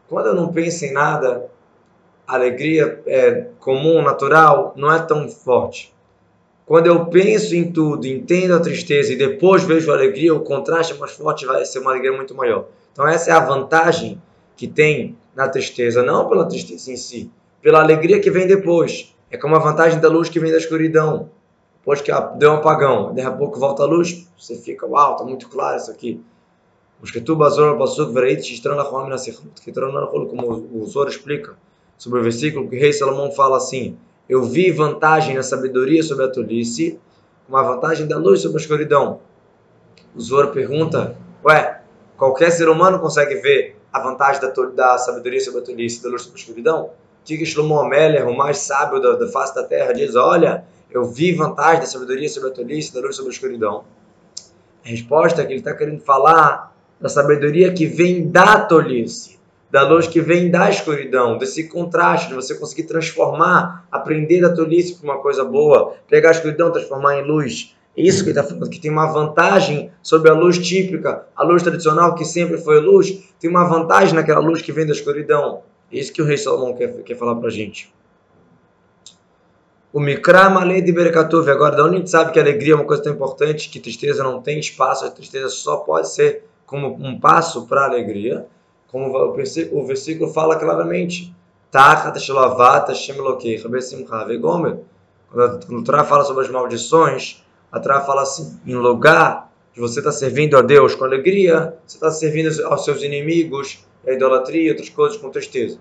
quando 0.08 0.26
eu 0.26 0.34
não 0.34 0.52
penso 0.52 0.84
em 0.84 0.92
nada, 0.92 1.48
a 2.26 2.34
alegria 2.34 3.02
é 3.06 3.46
comum, 3.60 4.02
natural, 4.02 4.74
não 4.76 4.92
é 4.92 5.00
tão 5.00 5.28
forte. 5.28 5.94
Quando 6.68 6.86
eu 6.86 7.06
penso 7.06 7.56
em 7.56 7.72
tudo, 7.72 8.06
entendo 8.06 8.54
a 8.54 8.60
tristeza 8.60 9.14
e 9.14 9.16
depois 9.16 9.64
vejo 9.64 9.90
a 9.90 9.94
alegria, 9.94 10.34
o 10.34 10.40
contraste 10.40 10.92
é 10.92 10.96
mais 10.96 11.12
forte, 11.12 11.46
vai 11.46 11.64
ser 11.64 11.78
uma 11.78 11.92
alegria 11.92 12.12
muito 12.12 12.34
maior. 12.34 12.66
Então 12.92 13.08
essa 13.08 13.30
é 13.30 13.32
a 13.32 13.40
vantagem 13.40 14.20
que 14.54 14.68
tem 14.68 15.16
na 15.34 15.48
tristeza, 15.48 16.02
não 16.02 16.28
pela 16.28 16.44
tristeza 16.44 16.92
em 16.92 16.96
si, 16.96 17.30
pela 17.62 17.80
alegria 17.80 18.20
que 18.20 18.30
vem 18.30 18.46
depois. 18.46 19.14
É 19.30 19.38
como 19.38 19.56
a 19.56 19.58
vantagem 19.58 19.98
da 19.98 20.10
luz 20.10 20.28
que 20.28 20.38
vem 20.38 20.52
da 20.52 20.58
escuridão. 20.58 21.30
Depois 21.78 22.02
que 22.02 22.12
deu 22.36 22.50
um 22.50 22.56
apagão, 22.56 23.14
daqui 23.14 23.26
a 23.26 23.32
pouco 23.32 23.58
volta 23.58 23.84
a 23.84 23.86
luz, 23.86 24.28
você 24.38 24.54
fica, 24.54 24.86
uau, 24.86 25.12
está 25.12 25.24
muito 25.24 25.48
claro 25.48 25.78
isso 25.78 25.90
aqui. 25.90 26.20
Como 30.28 30.68
o 30.74 30.84
Zoro 30.84 31.08
explica 31.08 31.56
sobre 31.96 32.20
o 32.20 32.22
versículo 32.22 32.68
que 32.68 32.76
o 32.76 32.78
rei 32.78 32.92
Salomão 32.92 33.30
fala 33.30 33.56
assim: 33.56 33.96
eu 34.28 34.42
vi 34.44 34.70
vantagem 34.70 35.34
na 35.34 35.42
sabedoria 35.42 36.02
sobre 36.02 36.24
a 36.24 36.28
tolice, 36.28 37.00
uma 37.48 37.62
vantagem 37.62 38.06
da 38.06 38.18
luz 38.18 38.42
sobre 38.42 38.58
a 38.58 38.60
escuridão. 38.60 39.20
O 40.14 40.20
Zoro 40.20 40.52
pergunta: 40.52 41.16
Ué, 41.42 41.80
qualquer 42.16 42.50
ser 42.50 42.68
humano 42.68 42.98
consegue 42.98 43.36
ver 43.36 43.76
a 43.90 44.00
vantagem 44.00 44.42
da, 44.42 44.48
da 44.48 44.98
sabedoria 44.98 45.40
sobre 45.40 45.60
a 45.60 45.62
tolice 45.62 46.02
da 46.02 46.10
luz 46.10 46.22
sobre 46.22 46.38
a 46.38 46.40
escuridão? 46.40 46.90
Que 47.24 47.44
Shlomo 47.44 47.78
Amélia, 47.78 48.26
o 48.26 48.36
mais 48.36 48.58
sábio 48.58 49.00
da, 49.00 49.16
da 49.16 49.28
face 49.28 49.54
da 49.54 49.62
terra, 49.62 49.92
diz: 49.92 50.14
Olha, 50.14 50.64
eu 50.90 51.04
vi 51.04 51.32
vantagem 51.32 51.80
da 51.80 51.86
sabedoria 51.86 52.28
sobre 52.28 52.50
a 52.50 52.52
tolice 52.52 52.92
da 52.92 53.00
luz 53.00 53.16
sobre 53.16 53.30
a 53.30 53.34
escuridão. 53.34 53.84
A 54.84 54.88
resposta 54.88 55.42
é 55.42 55.44
que 55.46 55.52
ele 55.52 55.60
está 55.60 55.74
querendo 55.74 56.00
falar 56.00 56.74
da 57.00 57.08
sabedoria 57.08 57.72
que 57.72 57.86
vem 57.86 58.28
da 58.30 58.60
tolice 58.60 59.37
da 59.70 59.86
luz 59.86 60.06
que 60.06 60.20
vem 60.20 60.50
da 60.50 60.70
escuridão, 60.70 61.36
desse 61.36 61.68
contraste, 61.68 62.28
de 62.28 62.34
você 62.34 62.54
conseguir 62.54 62.84
transformar, 62.84 63.86
aprender 63.90 64.40
da 64.40 64.54
tolice 64.54 64.94
para 64.94 65.04
uma 65.04 65.22
coisa 65.22 65.44
boa, 65.44 65.94
pegar 66.08 66.30
a 66.30 66.32
escuridão, 66.32 66.72
transformar 66.72 67.18
em 67.18 67.24
luz. 67.24 67.76
É 67.96 68.02
isso 68.02 68.22
que 68.22 68.30
ele 68.30 68.38
está 68.38 68.48
falando, 68.48 68.70
que 68.70 68.80
tem 68.80 68.90
uma 68.90 69.06
vantagem 69.06 69.90
sobre 70.02 70.30
a 70.30 70.34
luz 70.34 70.58
típica, 70.58 71.26
a 71.34 71.42
luz 71.42 71.62
tradicional 71.62 72.14
que 72.14 72.24
sempre 72.24 72.56
foi 72.56 72.80
luz, 72.80 73.24
tem 73.40 73.50
uma 73.50 73.64
vantagem 73.64 74.14
naquela 74.14 74.40
luz 74.40 74.62
que 74.62 74.72
vem 74.72 74.86
da 74.86 74.92
escuridão. 74.92 75.62
É 75.92 75.98
isso 75.98 76.12
que 76.12 76.22
o 76.22 76.24
rei 76.24 76.38
Salomão 76.38 76.74
quer, 76.74 77.02
quer 77.02 77.16
falar 77.16 77.34
para 77.34 77.48
a 77.48 77.50
gente. 77.50 77.92
O 79.92 80.00
Mikra 80.00 80.50
Malei 80.50 80.82
de 80.82 80.92
Berekatuv. 80.92 81.50
Agora, 81.50 81.74
da 81.74 81.84
onde 81.84 81.96
a 81.96 81.98
gente 81.98 82.10
sabe 82.10 82.30
que 82.30 82.38
alegria 82.38 82.74
é 82.74 82.76
uma 82.76 82.84
coisa 82.84 83.02
tão 83.02 83.12
importante, 83.12 83.70
que 83.70 83.80
tristeza 83.80 84.22
não 84.22 84.40
tem 84.42 84.60
espaço, 84.60 85.04
a 85.04 85.10
tristeza 85.10 85.48
só 85.48 85.78
pode 85.78 86.08
ser 86.10 86.44
como 86.66 86.94
um 87.00 87.18
passo 87.18 87.66
para 87.66 87.80
a 87.80 87.86
alegria 87.86 88.46
como 88.90 89.06
o 89.06 89.86
versículo 89.86 90.32
fala 90.32 90.56
claramente, 90.56 91.34
quando 95.30 95.80
o 95.80 95.84
Torá 95.84 96.04
fala 96.04 96.24
sobre 96.24 96.44
as 96.44 96.50
maldições, 96.50 97.44
a 97.70 97.78
Torá 97.78 98.00
fala 98.00 98.22
assim, 98.22 98.58
em 98.66 98.74
lugar 98.74 99.52
de 99.74 99.80
você 99.80 100.00
estar 100.00 100.10
tá 100.10 100.16
servindo 100.16 100.56
a 100.56 100.62
Deus 100.62 100.94
com 100.94 101.04
alegria, 101.04 101.76
você 101.86 101.96
está 101.96 102.10
servindo 102.10 102.48
aos 102.66 102.84
seus 102.84 103.02
inimigos, 103.02 103.86
a 104.06 104.12
idolatria 104.12 104.68
e 104.68 104.70
outras 104.70 104.88
coisas 104.88 105.18
com 105.18 105.28
tristeza. 105.30 105.78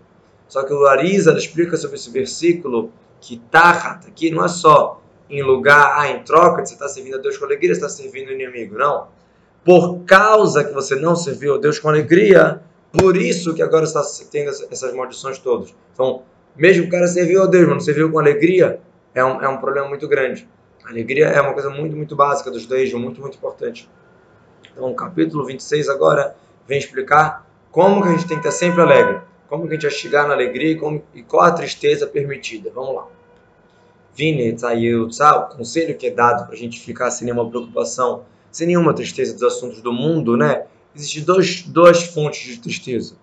Só 0.49 0.63
que 0.63 0.73
o 0.73 0.85
Arisa 0.85 1.33
explica 1.37 1.77
sobre 1.77 1.95
esse 1.95 2.09
versículo 2.09 2.91
que 3.21 3.37
Tahat 3.49 4.07
aqui 4.07 4.29
não 4.29 4.43
é 4.43 4.47
só 4.49 5.01
em 5.29 5.41
lugar, 5.41 5.97
ah, 5.97 6.09
em 6.09 6.23
troca 6.23 6.61
de 6.61 6.69
você 6.69 6.75
estar 6.75 6.87
tá 6.87 6.91
servindo 6.91 7.15
a 7.15 7.19
Deus 7.19 7.37
com 7.37 7.45
alegria, 7.45 7.73
você 7.73 7.85
está 7.85 7.89
servindo 7.89 8.29
o 8.29 8.31
inimigo. 8.31 8.77
Não. 8.77 9.07
Por 9.63 10.03
causa 10.05 10.63
que 10.63 10.73
você 10.73 10.95
não 10.95 11.15
serviu 11.15 11.55
a 11.55 11.57
Deus 11.57 11.79
com 11.79 11.89
alegria, 11.89 12.61
por 12.91 13.17
isso 13.17 13.53
que 13.53 13.61
agora 13.61 13.85
está 13.85 14.01
tendo 14.31 14.49
essas 14.49 14.93
maldições 14.93 15.37
todas. 15.39 15.73
Então, 15.93 16.23
mesmo 16.55 16.85
o 16.85 16.89
cara 16.89 17.07
serviu 17.07 17.43
a 17.43 17.45
Deus, 17.45 17.65
mas 17.65 17.73
não 17.73 17.79
serviu 17.81 18.11
com 18.11 18.19
alegria, 18.19 18.79
é 19.13 19.23
um, 19.23 19.41
é 19.41 19.47
um 19.47 19.57
problema 19.57 19.87
muito 19.87 20.07
grande. 20.07 20.47
Alegria 20.85 21.27
é 21.27 21.41
uma 21.41 21.53
coisa 21.53 21.69
muito, 21.69 21.95
muito 21.95 22.15
básica 22.15 22.49
do 22.49 22.59
judaísmo, 22.59 22.99
muito, 22.99 23.19
muito 23.19 23.37
importante. 23.37 23.89
Então, 24.71 24.89
o 24.91 24.95
capítulo 24.95 25.45
26 25.45 25.89
agora 25.89 26.35
vem 26.67 26.77
explicar 26.77 27.45
como 27.71 28.01
que 28.01 28.07
a 28.07 28.11
gente 28.11 28.27
tem 28.27 28.39
que 28.39 28.47
estar 28.47 28.57
sempre 28.57 28.81
alegre, 28.81 29.21
como 29.49 29.63
que 29.63 29.69
a 29.69 29.73
gente 29.73 29.83
vai 29.83 29.91
chegar 29.91 30.27
na 30.27 30.33
alegria 30.33 30.71
e, 30.71 30.75
como, 30.75 31.03
e 31.13 31.21
qual 31.21 31.43
a 31.43 31.51
tristeza 31.51 32.07
permitida. 32.07 32.71
Vamos 32.73 32.95
lá. 32.95 33.07
Vine, 34.15 34.55
o 34.95 35.55
conselho 35.55 35.95
que 35.95 36.07
é 36.07 36.11
dado 36.11 36.45
para 36.45 36.55
a 36.55 36.57
gente 36.57 36.79
ficar 36.79 37.11
sem 37.11 37.25
nenhuma 37.25 37.47
preocupação, 37.49 38.23
sem 38.51 38.65
nenhuma 38.65 38.93
tristeza 38.93 39.33
dos 39.33 39.43
assuntos 39.43 39.81
do 39.81 39.93
mundo, 39.93 40.35
né? 40.35 40.65
Existem 40.95 41.23
dois, 41.23 41.61
duas 41.63 42.03
fontes 42.03 42.41
de 42.41 42.59
tristeza. 42.59 43.15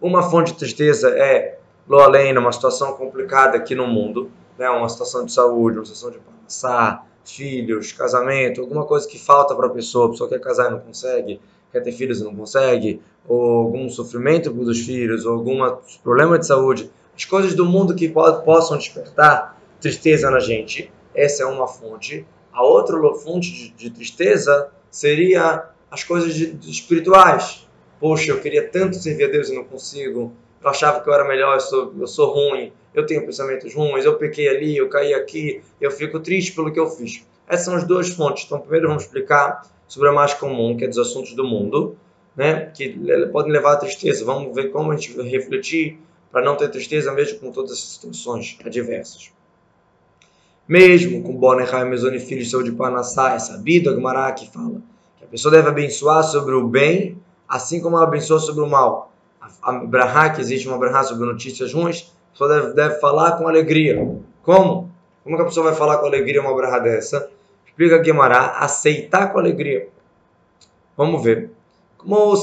Uma 0.00 0.22
fonte 0.22 0.52
de 0.52 0.58
tristeza 0.58 1.08
é, 1.10 1.58
lo 1.88 1.98
além, 1.98 2.36
uma 2.36 2.52
situação 2.52 2.92
complicada 2.94 3.56
aqui 3.56 3.74
no 3.74 3.86
mundo, 3.86 4.30
né? 4.58 4.68
uma 4.70 4.88
situação 4.88 5.24
de 5.24 5.32
saúde, 5.32 5.78
uma 5.78 5.84
situação 5.84 6.10
de 6.10 6.18
passar, 6.44 7.06
filhos, 7.24 7.92
casamento, 7.92 8.60
alguma 8.60 8.84
coisa 8.84 9.08
que 9.08 9.18
falta 9.18 9.54
para 9.54 9.66
a 9.66 9.70
pessoa, 9.70 10.06
a 10.06 10.10
pessoa 10.10 10.28
quer 10.28 10.40
casar 10.40 10.68
e 10.68 10.72
não 10.72 10.80
consegue, 10.80 11.40
quer 11.72 11.80
ter 11.80 11.92
filhos 11.92 12.20
e 12.20 12.24
não 12.24 12.34
consegue, 12.34 13.00
ou 13.26 13.60
algum 13.60 13.88
sofrimento 13.88 14.50
dos 14.50 14.80
filhos, 14.80 15.24
ou 15.24 15.34
algum 15.34 15.58
problema 16.02 16.38
de 16.38 16.46
saúde, 16.46 16.90
as 17.16 17.24
coisas 17.24 17.54
do 17.54 17.64
mundo 17.64 17.94
que 17.94 18.08
possam 18.08 18.76
despertar 18.76 19.58
tristeza 19.80 20.30
na 20.30 20.40
gente, 20.40 20.90
essa 21.14 21.42
é 21.42 21.46
uma 21.46 21.68
fonte. 21.68 22.26
A 22.52 22.62
outra 22.62 22.96
fonte 23.14 23.52
de, 23.52 23.70
de 23.70 23.90
tristeza 23.90 24.68
seria 24.90 25.68
as 25.90 26.04
coisas 26.04 26.34
de, 26.34 26.52
de 26.52 26.70
espirituais. 26.70 27.66
Poxa, 28.00 28.30
eu 28.30 28.40
queria 28.40 28.68
tanto 28.68 28.96
servir 28.96 29.24
a 29.24 29.28
Deus 29.28 29.48
e 29.48 29.54
não 29.54 29.64
consigo. 29.64 30.32
Eu 30.62 30.70
achava 30.70 31.00
que 31.00 31.08
eu 31.08 31.14
era 31.14 31.24
melhor, 31.24 31.54
eu 31.54 31.60
sou, 31.60 31.94
eu 31.98 32.06
sou 32.06 32.32
ruim, 32.32 32.72
eu 32.94 33.04
tenho 33.04 33.24
pensamentos 33.24 33.74
ruins, 33.74 34.04
eu 34.04 34.16
pequei 34.16 34.48
ali, 34.48 34.76
eu 34.76 34.88
caí 34.88 35.12
aqui, 35.12 35.62
eu 35.80 35.90
fico 35.90 36.20
triste 36.20 36.52
pelo 36.52 36.72
que 36.72 36.80
eu 36.80 36.88
fiz. 36.88 37.24
Essas 37.46 37.66
são 37.66 37.74
as 37.74 37.84
duas 37.84 38.08
fontes. 38.08 38.44
Então, 38.44 38.58
primeiro 38.60 38.88
vamos 38.88 39.04
explicar 39.04 39.62
sobre 39.86 40.08
a 40.08 40.12
mais 40.12 40.32
comum, 40.34 40.76
que 40.76 40.84
é 40.84 40.88
dos 40.88 40.98
assuntos 40.98 41.34
do 41.34 41.44
mundo, 41.44 41.96
né? 42.34 42.70
que 42.74 42.98
podem 43.30 43.52
levar 43.52 43.74
à 43.74 43.76
tristeza. 43.76 44.24
Vamos 44.24 44.54
ver 44.54 44.70
como 44.70 44.90
a 44.90 44.96
gente 44.96 45.20
refletir 45.22 45.98
para 46.32 46.42
não 46.42 46.56
ter 46.56 46.68
tristeza 46.68 47.12
mesmo 47.12 47.38
com 47.38 47.52
todas 47.52 47.72
essas 47.72 47.90
situações 47.90 48.58
adversas. 48.64 49.30
Mesmo 50.66 51.22
com 51.22 51.36
Bonehai, 51.36 51.84
Mesoni, 51.84 52.18
filho 52.18 52.42
de 52.42 52.48
saúde 52.48 52.72
Panassá, 52.72 53.34
é 53.34 53.38
sabido, 53.38 53.90
a 53.90 53.94
Gemara 53.94 54.32
que 54.32 54.50
fala 54.50 54.82
pessoa 55.34 55.50
deve 55.50 55.68
abençoar 55.68 56.22
sobre 56.22 56.54
o 56.54 56.66
bem, 56.66 57.18
assim 57.48 57.80
como 57.80 57.96
ela 57.96 58.06
abençoa 58.06 58.38
sobre 58.38 58.62
o 58.62 58.68
mal. 58.68 59.12
A, 59.62 59.72
Brahá, 59.72 60.30
que 60.30 60.40
existe 60.40 60.68
uma 60.68 60.78
Brahá 60.78 61.02
sobre 61.02 61.26
notícias 61.26 61.72
ruins, 61.72 62.12
a 62.28 62.32
pessoa 62.32 62.60
deve, 62.60 62.74
deve 62.74 63.00
falar 63.00 63.32
com 63.32 63.48
alegria. 63.48 63.96
Como? 64.42 64.90
Como 65.24 65.36
que 65.36 65.42
a 65.42 65.46
pessoa 65.46 65.66
vai 65.66 65.74
falar 65.74 65.98
com 65.98 66.06
alegria 66.06 66.40
uma 66.40 66.54
Brahá 66.54 66.78
dessa? 66.78 67.28
Explica 67.66 68.02
Gemara, 68.02 68.58
aceitar 68.58 69.32
com 69.32 69.38
alegria. 69.38 69.88
Vamos 70.96 71.22
ver. 71.22 71.50
Como 71.98 72.34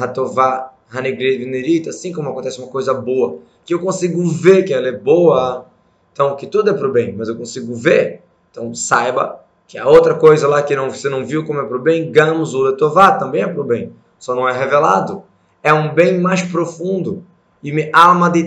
Hatová, 0.00 0.72
Hanegrit, 0.90 1.88
assim 1.88 2.12
como 2.12 2.30
acontece 2.30 2.58
uma 2.60 2.68
coisa 2.68 2.94
boa, 2.94 3.40
que 3.64 3.74
eu 3.74 3.80
consigo 3.80 4.26
ver 4.26 4.64
que 4.64 4.72
ela 4.72 4.88
é 4.88 4.92
boa, 4.92 5.66
então, 6.12 6.36
que 6.36 6.46
tudo 6.46 6.70
é 6.70 6.74
para 6.74 6.88
o 6.88 6.92
bem, 6.92 7.14
mas 7.16 7.28
eu 7.28 7.36
consigo 7.36 7.74
ver. 7.74 8.22
Então, 8.50 8.74
saiba 8.74 9.42
que 9.66 9.78
a 9.78 9.88
outra 9.88 10.14
coisa 10.14 10.46
lá 10.46 10.62
que 10.62 10.76
não, 10.76 10.90
você 10.90 11.08
não 11.08 11.24
viu 11.24 11.44
como 11.44 11.60
é 11.60 11.64
para 11.64 11.76
o 11.76 11.80
bem, 11.80 12.10
Gamos 12.10 12.54
Uletová, 12.54 13.12
também 13.12 13.42
é 13.42 13.46
para 13.46 13.60
o 13.60 13.64
bem. 13.64 13.92
Só 14.18 14.34
não 14.34 14.48
é 14.48 14.52
revelado. 14.52 15.22
É 15.62 15.72
um 15.72 15.94
bem 15.94 16.20
mais 16.20 16.42
profundo. 16.42 17.24
E 17.62 17.72
me 17.72 17.88
alma 17.92 18.28
de 18.28 18.46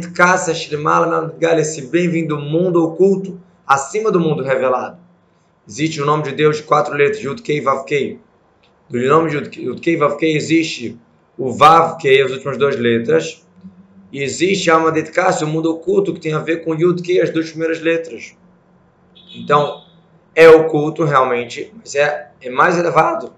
esse 1.58 1.88
bem 1.88 2.10
vindo 2.10 2.36
do 2.36 2.42
mundo 2.42 2.84
oculto, 2.84 3.40
acima 3.66 4.12
do 4.12 4.20
mundo 4.20 4.44
revelado. 4.44 4.98
Existe 5.68 6.02
o 6.02 6.06
nome 6.06 6.24
de 6.24 6.32
Deus 6.34 6.58
de 6.58 6.64
quatro 6.64 6.94
letras, 6.94 7.24
Yud 7.24 7.42
Kei 7.42 7.62
Vav 7.62 7.86
Kei. 7.86 8.20
Do 8.90 9.00
nome 9.08 9.32
de 9.32 9.62
Yud 9.62 9.82
Kei 9.82 9.98
Vav 9.98 10.18
Kei 10.18 10.36
existe 10.36 11.00
o 11.38 11.52
Vav 11.52 11.98
Kei, 11.98 12.22
as 12.22 12.32
últimas 12.32 12.58
duas 12.58 12.76
letras, 12.78 13.44
e 14.12 14.22
existe 14.22 14.70
a 14.70 14.76
alma 14.76 14.92
dedicação, 14.92 15.48
o 15.48 15.52
mundo 15.52 15.72
oculto, 15.72 16.14
que 16.14 16.20
tem 16.20 16.34
a 16.34 16.40
ver 16.40 16.64
com 16.64 16.76
Yud 16.76 17.02
que 17.02 17.20
as 17.20 17.32
duas 17.32 17.50
primeiras 17.50 17.82
letras. 17.82 18.36
Então, 19.36 19.84
é 20.36 20.50
oculto 20.50 21.06
realmente, 21.06 21.74
mas 21.80 21.96
é, 21.96 22.32
é 22.42 22.50
mais 22.50 22.78
elevado. 22.78 23.34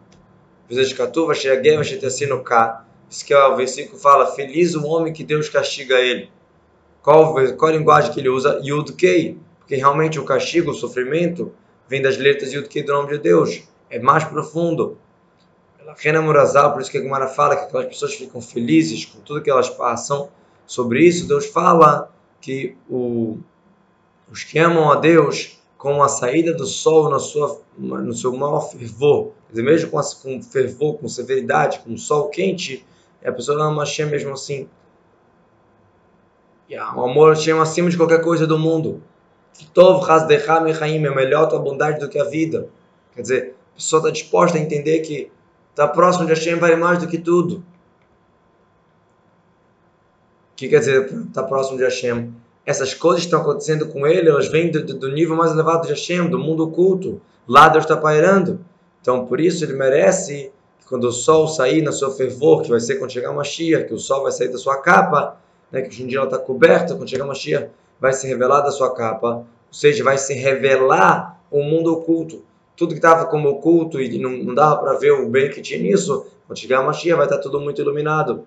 Isso 3.09 3.25
que 3.25 3.33
é 3.33 3.45
o 3.47 3.55
versículo 3.55 3.99
fala, 3.99 4.35
feliz 4.35 4.75
o 4.75 4.85
homem 4.85 5.13
que 5.13 5.23
Deus 5.23 5.47
castiga 5.47 5.95
ele. 5.99 6.29
Qual, 7.01 7.33
qual 7.55 7.71
a 7.71 7.75
linguagem 7.75 8.11
que 8.11 8.19
ele 8.19 8.29
usa? 8.29 8.59
Yud 8.63 8.93
Kei. 8.93 9.37
Porque 9.59 9.75
realmente 9.75 10.19
o 10.19 10.25
castigo, 10.25 10.71
o 10.71 10.73
sofrimento, 10.73 11.53
vem 11.87 12.01
das 12.01 12.17
letras 12.17 12.51
Yud 12.51 12.67
Kei 12.67 12.83
do 12.83 12.91
nome 12.91 13.13
de 13.13 13.19
Deus. 13.19 13.63
É 13.89 13.99
mais 13.99 14.25
profundo. 14.25 14.97
Rena 15.97 16.21
Murazal, 16.21 16.73
por 16.73 16.81
isso 16.81 16.91
que 16.91 16.97
a 16.97 17.01
Gumara 17.01 17.27
fala 17.27 17.55
que 17.55 17.63
aquelas 17.63 17.87
pessoas 17.87 18.13
ficam 18.13 18.41
felizes 18.41 19.05
com 19.05 19.21
tudo 19.21 19.41
que 19.41 19.49
elas 19.49 19.69
passam, 19.69 20.29
sobre 20.65 20.99
isso, 20.99 21.27
Deus 21.27 21.45
fala 21.45 22.11
que 22.41 22.75
o, 22.89 23.37
os 24.29 24.43
que 24.43 24.59
amam 24.59 24.91
a 24.91 24.95
Deus 24.95 25.56
com 25.77 26.01
a 26.01 26.09
saída 26.09 26.53
do 26.53 26.65
sol 26.65 27.09
na 27.09 27.19
sua, 27.19 27.61
no 27.77 28.13
seu 28.13 28.35
maior 28.35 28.61
fervor, 28.61 29.33
quer 29.47 29.51
dizer, 29.51 29.63
mesmo 29.63 29.91
com, 29.91 30.01
com 30.01 30.41
fervor, 30.41 30.97
com 30.97 31.07
severidade, 31.07 31.79
com 31.79 31.95
sol 31.97 32.29
quente, 32.29 32.85
a 33.23 33.31
pessoa 33.31 33.61
ama 33.63 33.83
Hashem 33.83 34.05
mesmo 34.07 34.31
assim. 34.33 34.67
E 36.69 36.77
o 36.77 36.81
amor 36.81 37.35
Hashem 37.35 37.59
acima 37.59 37.89
de 37.89 37.97
qualquer 37.97 38.21
coisa 38.21 38.47
do 38.47 38.57
mundo. 38.57 39.01
Tov 39.73 40.05
é 40.09 41.15
melhor 41.15 41.47
tua 41.47 41.59
bondade 41.59 41.99
do 41.99 42.09
que 42.09 42.19
a 42.19 42.25
vida. 42.25 42.69
Quer 43.13 43.21
dizer, 43.21 43.55
a 43.73 43.75
pessoa 43.75 43.99
está 43.99 44.11
disposta 44.11 44.57
a 44.57 44.61
entender 44.61 44.99
que 44.99 45.31
estar 45.71 45.87
tá 45.87 45.93
próximo 45.93 46.25
de 46.25 46.33
Hashem 46.33 46.55
vale 46.55 46.75
mais 46.75 46.99
do 46.99 47.07
que 47.07 47.17
tudo 47.17 47.63
que 50.57 50.67
quer 50.67 50.79
dizer 50.79 51.05
estar 51.05 51.43
tá 51.43 51.43
próximo 51.43 51.77
de 51.77 51.83
Hashem. 51.83 52.33
Essas 52.67 52.93
coisas 52.93 53.21
que 53.21 53.27
estão 53.27 53.39
acontecendo 53.39 53.87
com 53.87 54.05
ele, 54.05 54.27
elas 54.27 54.49
vêm 54.49 54.69
do, 54.69 54.83
do 54.83 55.09
nível 55.09 55.37
mais 55.37 55.53
elevado 55.53 55.83
de 55.83 55.93
Hashem, 55.93 56.29
do 56.29 56.37
mundo 56.37 56.65
oculto. 56.65 57.21
Lá 57.47 57.69
Deus 57.69 57.85
está 57.85 57.95
pairando. 57.95 58.59
Então, 58.99 59.25
por 59.25 59.39
isso, 59.39 59.63
ele 59.63 59.71
merece 59.71 60.51
que 60.77 60.85
quando 60.85 61.05
o 61.05 61.11
sol 61.13 61.47
sair 61.47 61.81
na 61.81 61.93
sua 61.93 62.11
fervor, 62.11 62.63
que 62.63 62.69
vai 62.69 62.81
ser 62.81 62.95
quando 62.95 63.13
chegar 63.13 63.29
uma 63.29 63.37
Mashiach, 63.37 63.87
que 63.87 63.93
o 63.93 63.97
sol 63.97 64.23
vai 64.23 64.33
sair 64.33 64.49
da 64.49 64.57
sua 64.57 64.81
capa, 64.81 65.37
né, 65.71 65.81
que 65.81 65.87
hoje 65.87 66.03
em 66.03 66.07
dia 66.07 66.17
ela 66.17 66.27
está 66.27 66.37
coberta, 66.37 66.93
quando 66.93 67.09
chegar 67.09 67.23
uma 67.23 67.29
Mashiach, 67.29 67.69
vai 68.01 68.11
se 68.11 68.27
revelar 68.27 68.59
da 68.59 68.71
sua 68.71 68.93
capa. 68.93 69.37
Ou 69.37 69.45
seja, 69.73 70.03
vai 70.03 70.17
se 70.17 70.33
revelar 70.33 71.41
o 71.49 71.63
mundo 71.63 71.93
oculto. 71.93 72.43
Tudo 72.75 72.89
que 72.89 72.97
estava 72.97 73.27
como 73.27 73.47
oculto 73.47 74.01
e 74.01 74.19
não, 74.19 74.31
não 74.31 74.53
dava 74.53 74.75
para 74.75 74.93
ver 74.95 75.13
o 75.13 75.29
bem 75.29 75.49
que 75.49 75.61
tinha 75.61 75.79
nisso, 75.79 76.25
quando 76.45 76.59
chegar 76.59 76.79
a 76.79 76.83
Mashiach, 76.83 77.15
vai 77.15 77.27
estar 77.27 77.37
tá 77.37 77.41
tudo 77.41 77.61
muito 77.61 77.79
iluminado 77.79 78.43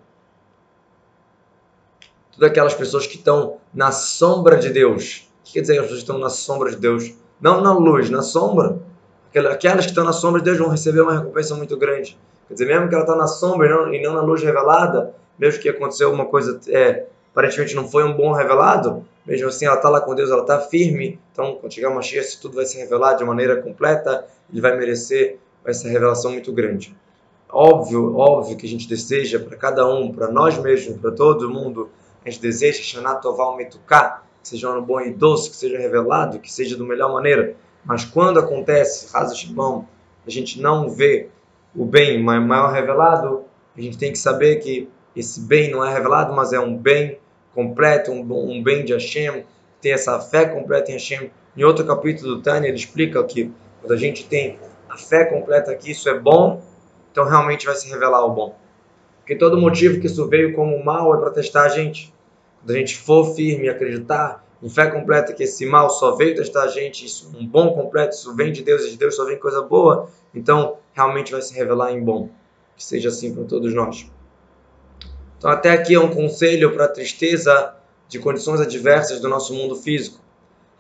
todas 2.33 2.51
aquelas 2.51 2.75
pessoas 2.75 3.07
que 3.07 3.17
estão 3.17 3.57
na 3.73 3.93
sombra 3.93 4.57
de 4.57 4.71
Deus. 4.71 5.29
O 5.41 5.45
que 5.45 5.53
quer 5.55 5.61
dizer 5.61 5.75
que 5.75 5.79
as 5.81 5.85
pessoas 5.87 6.03
estão 6.03 6.19
na 6.19 6.31
sombra 6.31 6.71
de 6.71 6.77
Deus? 6.77 7.13
Não 7.41 7.61
na 7.61 7.73
luz, 7.73 8.11
na 8.11 8.23
sombra. 8.23 8.79
Aquelas 9.35 9.85
que 9.85 9.93
estão 9.93 10.05
na 10.05 10.13
sombra 10.13 10.41
de 10.41 10.47
Deus 10.47 10.59
vão 10.59 10.69
receber 10.69 11.01
uma 11.01 11.19
recompensa 11.19 11.55
muito 11.55 11.77
grande. 11.77 12.19
Quer 12.49 12.55
dizer, 12.55 12.67
mesmo 12.67 12.89
que 12.89 12.95
ela 12.95 13.05
está 13.05 13.17
na 13.17 13.27
sombra 13.27 13.67
e 13.67 13.71
não, 13.71 13.95
e 13.95 14.03
não, 14.03 14.15
na 14.15 14.23
luz 14.23 14.43
revelada, 14.43 15.15
mesmo 15.39 15.61
que 15.61 15.69
aconteceu 15.69 16.09
alguma 16.09 16.27
coisa, 16.27 16.61
é, 16.69 17.07
aparentemente 17.33 17.75
não 17.75 17.89
foi 17.89 18.03
um 18.05 18.13
bom 18.13 18.33
revelado, 18.33 19.05
mesmo 19.25 19.49
assim 19.49 19.67
ela 19.67 19.77
está 19.77 19.89
lá 19.89 20.01
com 20.01 20.15
Deus, 20.15 20.31
ela 20.31 20.43
está 20.43 20.59
firme. 20.59 21.21
Então, 21.33 21.57
quando 21.61 21.73
chegar 21.73 21.91
uma 21.91 22.03
cheia, 22.03 22.23
se 22.23 22.41
tudo 22.41 22.57
vai 22.57 22.67
se 22.67 22.77
revelar 22.77 23.15
de 23.15 23.25
maneira 23.25 23.63
completa, 23.63 24.27
ele 24.51 24.61
vai 24.61 24.77
merecer 24.77 25.39
essa 25.65 25.89
revelação 25.89 26.33
muito 26.33 26.53
grande. 26.53 26.95
Óbvio, 27.49 28.17
óbvio 28.17 28.57
que 28.57 28.67
a 28.67 28.69
gente 28.69 28.89
deseja 28.89 29.39
para 29.39 29.57
cada 29.57 29.87
um, 29.89 30.13
para 30.13 30.29
nós 30.29 30.59
mesmos, 30.59 30.99
para 30.99 31.11
todo 31.13 31.49
mundo, 31.49 31.89
a 32.25 32.31
gente 32.31 32.41
deseja 32.41 32.83
Shanat 32.83 33.23
Toval 33.23 33.57
Metuká, 33.57 34.23
que 34.43 34.49
seja 34.49 34.69
um 34.69 34.73
ano 34.73 34.83
bom 34.83 35.01
e 35.01 35.13
doce, 35.13 35.51
que 35.51 35.57
seja 35.57 35.79
revelado, 35.79 36.39
que 36.39 36.53
seja 36.53 36.77
da 36.77 36.85
melhor 36.85 37.13
maneira. 37.13 37.57
Mas 37.85 38.05
quando 38.05 38.39
acontece, 38.39 39.13
Raza 39.13 39.35
Shibão, 39.35 39.89
a 40.27 40.31
gente 40.31 40.61
não 40.61 40.91
vê 40.91 41.29
o 41.75 41.85
bem 41.85 42.23
maior 42.23 42.73
revelado, 42.73 43.45
a 43.77 43.81
gente 43.81 43.97
tem 43.97 44.13
que 44.13 44.19
saber 44.19 44.57
que 44.57 44.89
esse 45.15 45.41
bem 45.41 45.71
não 45.71 45.85
é 45.85 45.93
revelado, 45.93 46.33
mas 46.35 46.53
é 46.53 46.61
um 46.61 46.77
bem 46.77 47.19
completo, 47.55 48.11
um, 48.11 48.21
um 48.21 48.63
bem 48.63 48.85
de 48.85 48.93
Hashem, 48.93 49.45
ter 49.81 49.91
essa 49.91 50.21
fé 50.21 50.45
completa 50.45 50.91
em 50.91 50.95
Hashem. 50.95 51.31
Em 51.57 51.65
outro 51.65 51.85
capítulo 51.87 52.37
do 52.37 52.43
Tânia, 52.43 52.69
ele 52.69 52.77
explica 52.77 53.23
que 53.25 53.53
quando 53.81 53.93
a 53.93 53.97
gente 53.97 54.27
tem 54.27 54.59
a 54.89 54.97
fé 54.97 55.25
completa 55.25 55.75
que 55.75 55.91
isso 55.91 56.09
é 56.09 56.19
bom, 56.19 56.63
então 57.11 57.25
realmente 57.25 57.67
vai 57.67 57.75
se 57.75 57.89
revelar 57.89 58.25
o 58.25 58.31
bom. 58.31 58.57
Porque 59.31 59.39
todo 59.39 59.61
motivo 59.61 60.01
que 60.01 60.09
isso 60.09 60.27
veio 60.27 60.53
como 60.55 60.85
mal 60.85 61.15
é 61.15 61.21
para 61.21 61.31
testar 61.31 61.63
a 61.63 61.69
gente. 61.69 62.13
Quando 62.59 62.73
a 62.73 62.79
gente 62.81 62.97
for 62.97 63.33
firme 63.37 63.67
e 63.67 63.69
acreditar 63.69 64.45
em 64.61 64.69
fé 64.69 64.91
completa 64.91 65.33
que 65.33 65.45
esse 65.45 65.65
mal 65.65 65.89
só 65.89 66.17
veio 66.17 66.35
testar 66.35 66.65
a 66.65 66.67
gente, 66.67 67.07
isso 67.07 67.31
um 67.39 67.47
bom 67.47 67.73
completo, 67.73 68.17
isso 68.17 68.35
vem 68.35 68.51
de 68.51 68.65
Deus 68.65 68.85
e 68.85 68.91
de 68.91 68.97
Deus 68.97 69.15
só 69.15 69.25
vem 69.25 69.39
coisa 69.39 69.63
boa, 69.63 70.09
então 70.35 70.79
realmente 70.93 71.31
vai 71.31 71.41
se 71.43 71.55
revelar 71.55 71.93
em 71.93 72.03
bom. 72.03 72.29
Que 72.77 72.83
seja 72.83 73.09
assim 73.09 73.33
para 73.33 73.45
todos 73.45 73.73
nós. 73.73 74.11
Então 75.39 75.49
até 75.49 75.71
aqui 75.71 75.95
é 75.95 76.01
um 76.01 76.13
conselho 76.13 76.75
para 76.75 76.87
a 76.87 76.89
tristeza 76.89 77.77
de 78.09 78.19
condições 78.19 78.61
adversas 78.61 79.21
do 79.21 79.29
nosso 79.29 79.55
mundo 79.55 79.77
físico. 79.77 80.19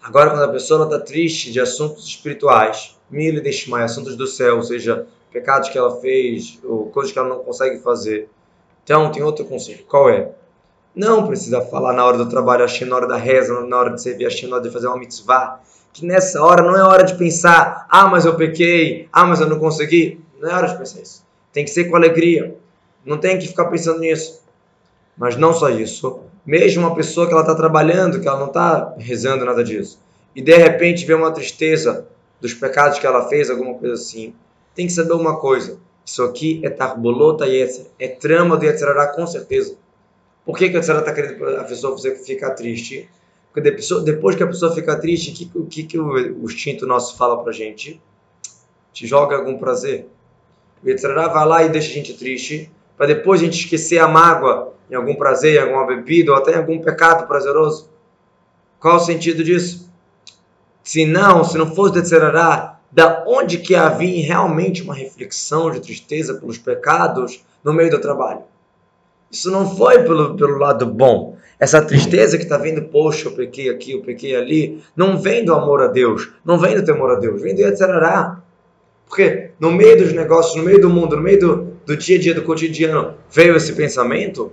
Agora, 0.03 0.31
quando 0.31 0.43
a 0.43 0.49
pessoa 0.49 0.87
está 0.87 0.99
triste 0.99 1.53
de 1.53 1.61
assuntos 1.61 2.05
espirituais, 2.05 2.99
mil 3.09 3.33
e 3.33 3.75
assuntos 3.75 4.17
do 4.17 4.27
céu, 4.27 4.57
ou 4.57 4.63
seja, 4.65 5.07
pecados 5.31 5.69
que 5.69 5.79
ela 5.79 6.01
fez, 6.01 6.59
ou 6.65 6.87
coisas 6.87 7.13
que 7.13 7.19
ela 7.21 7.29
não 7.29 7.45
consegue 7.45 7.79
fazer, 7.79 8.29
então, 8.83 9.11
tem 9.11 9.23
outro 9.23 9.45
conselho. 9.45 9.85
Qual 9.89 10.09
é? 10.11 10.31
Não 10.95 11.27
precisa 11.27 11.61
falar 11.61 11.93
na 11.93 12.05
hora 12.05 12.19
do 12.19 12.29
trabalho 12.29 12.63
Hashem, 12.63 12.89
na 12.89 12.97
hora 12.97 13.07
da 13.07 13.17
reza, 13.17 13.61
na 13.61 13.79
hora 13.79 13.91
de 13.91 14.03
servir 14.03 14.25
Hashem, 14.25 14.49
na 14.49 14.57
hora 14.57 14.65
de 14.65 14.71
fazer 14.71 14.89
uma 14.89 14.97
mitzvah. 14.97 15.61
Que 15.93 16.05
nessa 16.05 16.43
hora 16.43 16.63
não 16.63 16.77
é 16.77 16.83
hora 16.83 17.05
de 17.05 17.15
pensar, 17.15 17.87
ah, 17.89 18.07
mas 18.07 18.25
eu 18.25 18.35
pequei, 18.37 19.09
ah, 19.13 19.25
mas 19.25 19.41
eu 19.41 19.49
não 19.49 19.59
consegui. 19.59 20.21
Não 20.41 20.51
é 20.51 20.55
hora 20.55 20.69
de 20.69 20.77
pensar 20.77 21.01
isso. 21.01 21.25
Tem 21.53 21.65
que 21.65 21.71
ser 21.71 21.85
com 21.85 21.97
alegria. 21.97 22.57
Não 23.05 23.19
tem 23.19 23.39
que 23.39 23.47
ficar 23.47 23.67
pensando 23.67 24.01
nisso. 24.01 24.43
Mas 25.17 25.37
não 25.37 25.53
só 25.53 25.69
isso. 25.69 26.21
Mesmo 26.45 26.87
uma 26.87 26.95
pessoa 26.95 27.27
que 27.27 27.33
ela 27.33 27.43
está 27.43 27.55
trabalhando, 27.55 28.21
que 28.21 28.27
ela 28.27 28.39
não 28.39 28.47
está 28.47 28.95
rezando 28.99 29.45
nada 29.45 29.63
disso, 29.63 30.01
e 30.35 30.41
de 30.41 30.57
repente 30.57 31.05
vê 31.05 31.15
uma 31.15 31.31
tristeza 31.31 32.07
dos 32.41 32.55
pecados 32.55 32.99
que 32.99 33.07
ela 33.07 33.29
fez, 33.29 33.51
alguma 33.51 33.75
coisa 33.75 33.95
assim, 33.95 34.35
tem 34.75 34.87
que 34.87 34.93
saber 34.93 35.13
uma 35.13 35.39
coisa. 35.39 35.79
Isso 36.05 36.23
aqui 36.23 36.61
é 36.65 36.71
tarbolota 36.71 37.47
Yetzer, 37.47 37.87
é 37.99 38.09
trama 38.09 38.57
do 38.57 38.65
Yetzerará 38.65 39.09
com 39.09 39.27
certeza. 39.27 39.77
Por 40.45 40.57
que, 40.57 40.69
que 40.69 40.77
a 40.77 40.81
Yetzerará 40.81 41.01
está 41.01 41.13
querendo 41.13 41.61
a 41.61 41.65
pessoa 41.65 41.97
ficar 41.99 42.51
triste? 42.51 43.09
Porque 43.53 43.71
depois 44.05 44.37
que 44.37 44.43
a 44.43 44.47
pessoa 44.47 44.73
fica 44.75 44.97
triste, 44.97 45.51
o 45.55 45.67
que, 45.67 45.83
que, 45.83 45.83
que 45.85 45.99
o, 45.99 46.45
instinto 46.45 46.87
nosso 46.87 47.17
fala 47.17 47.43
pra 47.43 47.53
gente? 47.53 48.01
Te 48.93 49.07
joga 49.07 49.37
algum 49.37 49.59
prazer. 49.59 50.09
O 50.83 50.89
Yetzirah 50.89 51.29
vai 51.29 51.47
lá 51.47 51.65
e 51.65 51.69
deixa 51.69 51.91
a 51.91 51.95
gente 51.95 52.15
triste, 52.15 52.71
para 52.97 53.07
depois 53.07 53.41
a 53.41 53.45
gente 53.45 53.59
esquecer 53.59 53.99
a 53.99 54.09
mágoa 54.09 54.73
em 54.91 54.95
algum 54.95 55.15
prazer, 55.15 55.57
em 55.57 55.63
alguma 55.63 55.87
bebida, 55.87 56.33
ou 56.33 56.39
até 56.39 56.53
em 56.53 56.57
algum 56.57 56.81
pecado 56.81 57.27
prazeroso. 57.27 57.91
Qual 58.79 58.97
o 58.97 59.01
sentido 59.01 59.45
disso? 59.45 59.91
Se 60.83 61.05
não, 61.05 61.45
se 61.45 61.59
não 61.59 61.75
fosse 61.75 61.99
Yetzirah, 61.99 62.80
da 62.91 63.25
onde 63.27 63.59
que 63.59 63.75
havia 63.75 64.27
realmente 64.27 64.83
uma 64.83 64.95
reflexão 64.95 65.71
de 65.71 65.81
tristeza 65.81 66.35
pelos 66.35 66.59
pecados 66.59 67.45
no 67.63 67.73
meio 67.73 67.91
do 67.91 68.01
trabalho? 68.01 68.43
Isso 69.31 69.51
não 69.51 69.77
foi 69.77 70.03
pelo, 70.03 70.37
pelo 70.37 70.59
lado 70.59 70.87
bom. 70.87 71.37
Essa 71.59 71.83
tristeza 71.83 72.37
que 72.37 72.43
está 72.43 72.57
vindo, 72.57 72.83
poxa, 72.83 73.29
eu 73.29 73.33
pequei 73.33 73.69
aqui, 73.69 73.93
eu 73.93 74.01
pequei 74.01 74.35
ali, 74.35 74.83
não 74.97 75.19
vem 75.19 75.45
do 75.45 75.55
amor 75.55 75.83
a 75.83 75.87
Deus, 75.87 76.33
não 76.45 76.59
vem 76.59 76.75
do 76.75 76.85
temor 76.85 77.13
a 77.13 77.15
Deus, 77.17 77.41
vem 77.41 77.55
do 77.55 77.61
Yetzirará. 77.61 78.43
Porque 79.07 79.51
no 79.61 79.71
meio 79.71 79.99
dos 79.99 80.13
negócios, 80.13 80.57
no 80.57 80.63
meio 80.63 80.81
do 80.81 80.89
mundo, 80.89 81.17
no 81.17 81.23
meio 81.23 81.39
do, 81.39 81.57
do 81.85 81.97
dia 81.97 82.17
a 82.17 82.21
dia, 82.21 82.35
do 82.35 82.43
cotidiano, 82.43 83.15
veio 83.31 83.57
esse 83.57 83.75
pensamento, 83.75 84.53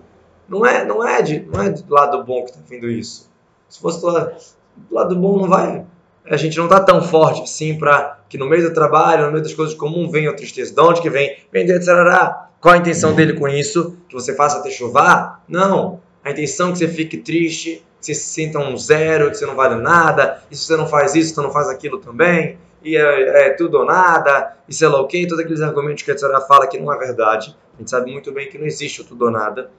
não 0.49 0.65
é, 0.65 0.85
não 0.85 1.07
é, 1.07 1.21
de, 1.21 1.39
não 1.41 1.61
é 1.61 1.69
do 1.69 1.93
lado 1.93 2.23
bom 2.23 2.43
que 2.43 2.51
está 2.51 2.61
vindo 2.67 2.89
isso. 2.89 3.31
Se 3.69 3.79
fosse 3.79 4.01
do 4.01 4.07
lado, 4.07 4.35
do 4.75 4.95
lado 4.95 5.15
bom, 5.15 5.37
não 5.37 5.47
vai. 5.47 5.85
A 6.29 6.37
gente 6.37 6.57
não 6.57 6.65
está 6.65 6.79
tão 6.79 7.01
forte 7.01 7.41
assim 7.41 7.77
para 7.77 8.19
que 8.29 8.37
no 8.37 8.47
meio 8.47 8.63
do 8.63 8.73
trabalho, 8.73 9.25
no 9.25 9.31
meio 9.31 9.43
das 9.43 9.53
coisas 9.53 9.75
comuns, 9.75 10.11
venha 10.11 10.29
a 10.29 10.33
tristeza. 10.33 10.73
De 10.73 10.81
onde 10.81 11.01
que 11.01 11.09
vem? 11.09 11.37
Vem 11.51 11.65
do 11.65 11.71
Yetzirará. 11.71 12.49
Qual 12.59 12.73
a 12.73 12.77
intenção 12.77 13.13
dele 13.13 13.33
com 13.33 13.47
isso? 13.47 13.95
Que 14.09 14.15
você 14.15 14.35
faça 14.35 14.57
até 14.57 14.69
chuvar? 14.69 15.43
Não 15.47 16.01
a 16.27 16.31
intenção 16.31 16.69
é 16.69 16.71
que 16.73 16.79
você 16.79 16.87
fique 16.89 17.17
triste, 17.17 17.81
que 17.99 18.05
você 18.05 18.13
se 18.13 18.29
sinta 18.33 18.59
um 18.59 18.75
zero, 18.75 19.31
que 19.31 19.37
você 19.37 19.45
não 19.45 19.55
vale 19.55 19.75
nada, 19.75 20.43
e 20.51 20.55
se 20.57 20.65
você 20.65 20.75
não 20.75 20.85
faz 20.85 21.15
isso, 21.15 21.33
você 21.33 21.41
não 21.41 21.51
faz 21.51 21.69
aquilo 21.69 21.99
também, 21.99 22.57
e 22.83 22.97
é, 22.97 23.47
é 23.47 23.49
tudo 23.51 23.77
ou 23.77 23.85
nada, 23.85 24.53
e 24.67 24.73
sei 24.73 24.89
lá 24.89 24.99
o 24.99 25.07
que, 25.07 25.25
todos 25.25 25.41
aqueles 25.41 25.61
argumentos 25.61 26.03
que 26.03 26.11
a 26.11 26.17
senhora 26.17 26.41
fala 26.41 26.67
que 26.67 26.77
não 26.77 26.91
é 26.91 26.97
verdade. 26.97 27.55
A 27.75 27.77
gente 27.79 27.89
sabe 27.89 28.11
muito 28.11 28.31
bem 28.33 28.49
que 28.49 28.57
não 28.57 28.65
existe 28.65 29.01
o 29.01 29.05
tudo 29.05 29.25
ou 29.25 29.31
nada. 29.31 29.71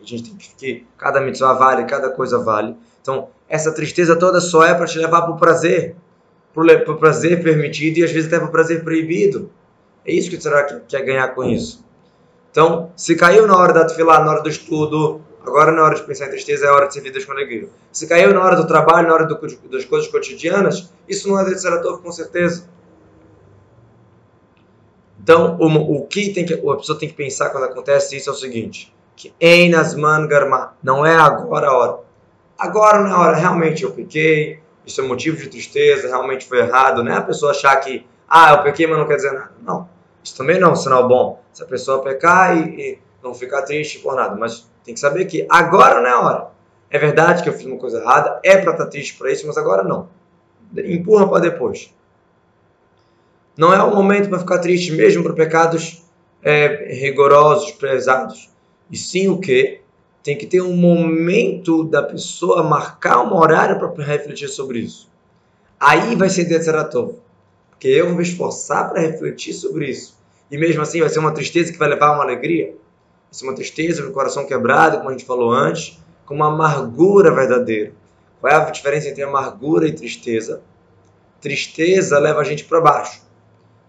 A 0.00 0.06
gente 0.06 0.30
tem 0.30 0.36
que, 0.36 0.54
que 0.54 0.86
cada 0.96 1.20
mitzvah 1.20 1.52
vale, 1.54 1.84
cada 1.84 2.10
coisa 2.10 2.38
vale. 2.38 2.76
Então, 3.02 3.28
essa 3.48 3.72
tristeza 3.72 4.16
toda 4.16 4.40
só 4.40 4.64
é 4.64 4.74
para 4.74 4.86
te 4.86 4.98
levar 4.98 5.22
para 5.22 5.32
o 5.32 5.36
prazer, 5.36 5.96
para 6.54 6.92
o 6.92 6.96
prazer 6.96 7.42
permitido 7.42 7.98
e 7.98 8.04
às 8.04 8.10
vezes 8.10 8.28
até 8.28 8.38
para 8.38 8.48
o 8.48 8.52
prazer 8.52 8.82
proibido. 8.82 9.50
É 10.04 10.12
isso 10.12 10.30
que 10.30 10.36
a 10.36 10.40
senhora 10.40 10.82
quer 10.88 11.02
ganhar 11.02 11.28
com 11.28 11.44
isso. 11.44 11.84
Então, 12.50 12.90
se 12.96 13.14
caiu 13.14 13.46
na 13.46 13.56
hora 13.56 13.72
da 13.72 13.84
tefilá, 13.84 14.24
na 14.24 14.30
hora 14.30 14.42
do 14.42 14.48
estudo, 14.48 15.20
Agora, 15.44 15.72
na 15.72 15.82
hora 15.82 15.94
de 15.94 16.02
pensar 16.02 16.26
em 16.26 16.30
tristeza, 16.30 16.66
é 16.66 16.70
hora 16.70 16.86
de 16.86 16.94
servir 16.94 17.10
Deus 17.10 17.24
com 17.24 17.32
alegria. 17.32 17.68
Se 17.90 18.06
caiu 18.06 18.34
na 18.34 18.44
hora 18.44 18.56
do 18.56 18.66
trabalho, 18.66 19.08
na 19.08 19.14
hora 19.14 19.26
do, 19.26 19.38
das 19.68 19.84
coisas 19.84 20.08
cotidianas, 20.10 20.92
isso 21.08 21.28
não 21.28 21.38
é 21.40 21.44
de 21.44 21.58
Saratov, 21.58 22.02
com 22.02 22.12
certeza. 22.12 22.68
Então, 25.22 25.56
o, 25.58 25.96
o 25.96 26.06
que 26.06 26.32
tem 26.32 26.44
que, 26.44 26.54
a 26.54 26.76
pessoa 26.76 26.98
tem 26.98 27.08
que 27.08 27.14
pensar 27.14 27.50
quando 27.50 27.64
acontece 27.64 28.16
isso 28.16 28.28
é 28.28 28.32
o 28.32 28.36
seguinte: 28.36 28.94
que 29.20 29.34
Einasman 29.38 30.26
Garma, 30.26 30.74
não 30.82 31.04
é 31.04 31.14
agora 31.14 31.68
a 31.68 31.76
hora. 31.76 31.98
Agora 32.58 33.00
não 33.00 33.10
é 33.10 33.12
a 33.12 33.18
hora, 33.18 33.36
realmente 33.36 33.84
eu 33.84 33.90
pequei, 33.90 34.60
isso 34.86 35.00
é 35.02 35.04
motivo 35.04 35.36
de 35.36 35.48
tristeza, 35.48 36.08
realmente 36.08 36.46
foi 36.46 36.60
errado. 36.60 37.04
Não 37.04 37.12
é 37.12 37.16
a 37.16 37.22
pessoa 37.22 37.50
achar 37.50 37.76
que, 37.76 38.06
ah, 38.26 38.52
eu 38.52 38.62
pequei, 38.62 38.86
mas 38.86 38.98
não 38.98 39.06
quer 39.06 39.16
dizer 39.16 39.32
nada. 39.32 39.52
Não, 39.62 39.86
isso 40.24 40.34
também 40.36 40.58
não 40.58 40.70
é 40.70 40.72
um 40.72 40.76
sinal 40.76 41.06
bom. 41.06 41.42
Se 41.52 41.62
a 41.62 41.66
pessoa 41.66 42.02
pecar 42.02 42.56
e, 42.56 42.80
e 42.80 42.98
não 43.22 43.34
ficar 43.34 43.62
triste 43.62 43.98
por 43.98 44.14
nada, 44.14 44.34
mas 44.36 44.66
tem 44.82 44.94
que 44.94 45.00
saber 45.00 45.26
que 45.26 45.46
agora 45.50 46.00
não 46.00 46.06
é 46.06 46.12
a 46.12 46.20
hora. 46.20 46.46
É 46.88 46.98
verdade 46.98 47.42
que 47.42 47.48
eu 47.48 47.52
fiz 47.52 47.66
uma 47.66 47.76
coisa 47.76 48.00
errada, 48.00 48.40
é 48.42 48.56
para 48.56 48.72
estar 48.72 48.84
tá 48.84 48.90
triste 48.90 49.18
por 49.18 49.28
isso, 49.28 49.46
mas 49.46 49.58
agora 49.58 49.84
não. 49.84 50.08
Empurra 50.76 51.28
para 51.28 51.40
depois. 51.40 51.94
Não 53.54 53.74
é 53.74 53.82
o 53.82 53.94
momento 53.94 54.30
para 54.30 54.38
ficar 54.38 54.58
triste, 54.60 54.92
mesmo 54.92 55.22
por 55.22 55.34
pecados 55.34 56.02
é, 56.42 56.94
rigorosos, 56.94 57.72
pesados. 57.72 58.49
E 58.90 58.96
sim 58.96 59.28
o 59.28 59.38
que? 59.38 59.80
Tem 60.22 60.36
que 60.36 60.46
ter 60.46 60.60
um 60.60 60.76
momento 60.76 61.84
da 61.84 62.02
pessoa 62.02 62.62
marcar 62.62 63.22
um 63.22 63.34
horário 63.34 63.78
para 63.78 64.04
refletir 64.04 64.48
sobre 64.48 64.80
isso. 64.80 65.08
Aí 65.78 66.14
vai 66.16 66.28
ser 66.28 66.44
Detzeratov. 66.44 67.14
Porque 67.70 67.88
eu 67.88 68.08
vou 68.08 68.16
me 68.16 68.22
esforçar 68.22 68.90
para 68.90 69.00
refletir 69.00 69.54
sobre 69.54 69.88
isso. 69.88 70.18
E 70.50 70.58
mesmo 70.58 70.82
assim 70.82 71.00
vai 71.00 71.08
ser 71.08 71.20
uma 71.20 71.32
tristeza 71.32 71.72
que 71.72 71.78
vai 71.78 71.88
levar 71.88 72.08
a 72.08 72.12
uma 72.12 72.24
alegria. 72.24 72.74
Isso 73.30 73.44
é 73.44 73.48
uma 73.48 73.54
tristeza, 73.54 74.06
um 74.06 74.12
coração 74.12 74.44
quebrado, 74.44 74.98
como 74.98 75.08
a 75.08 75.12
gente 75.12 75.24
falou 75.24 75.52
antes, 75.52 75.98
com 76.26 76.34
uma 76.34 76.48
amargura 76.48 77.32
verdadeira. 77.32 77.92
Qual 78.40 78.52
é 78.52 78.56
a 78.56 78.70
diferença 78.70 79.08
entre 79.08 79.22
amargura 79.22 79.86
e 79.86 79.92
tristeza? 79.92 80.62
Tristeza 81.40 82.18
leva 82.18 82.40
a 82.40 82.44
gente 82.44 82.64
para 82.64 82.80
baixo. 82.80 83.22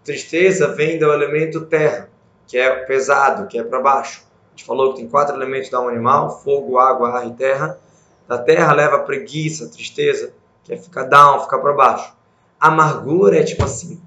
Tristeza 0.03 0.67
vem 0.67 0.97
do 0.97 1.11
elemento 1.11 1.61
terra, 1.61 2.09
que 2.47 2.57
é 2.57 2.69
pesado, 2.85 3.47
que 3.47 3.57
é 3.57 3.63
para 3.63 3.79
baixo. 3.79 4.23
Gente 4.61 4.67
falou 4.67 4.93
que 4.93 4.99
tem 4.99 5.09
quatro 5.09 5.35
elementos 5.35 5.69
da 5.69 5.79
alma 5.79 5.89
animal: 5.89 6.39
fogo, 6.43 6.77
água, 6.77 7.09
ar 7.09 7.27
e 7.27 7.33
terra. 7.33 7.79
Da 8.27 8.37
terra 8.37 8.71
leva 8.73 8.99
preguiça, 8.99 9.67
tristeza, 9.67 10.33
que 10.63 10.71
é 10.71 10.77
ficar 10.77 11.03
down, 11.05 11.41
ficar 11.41 11.57
para 11.57 11.73
baixo. 11.73 12.13
Amargura 12.59 13.39
é 13.39 13.43
tipo 13.43 13.63
assim: 13.63 13.99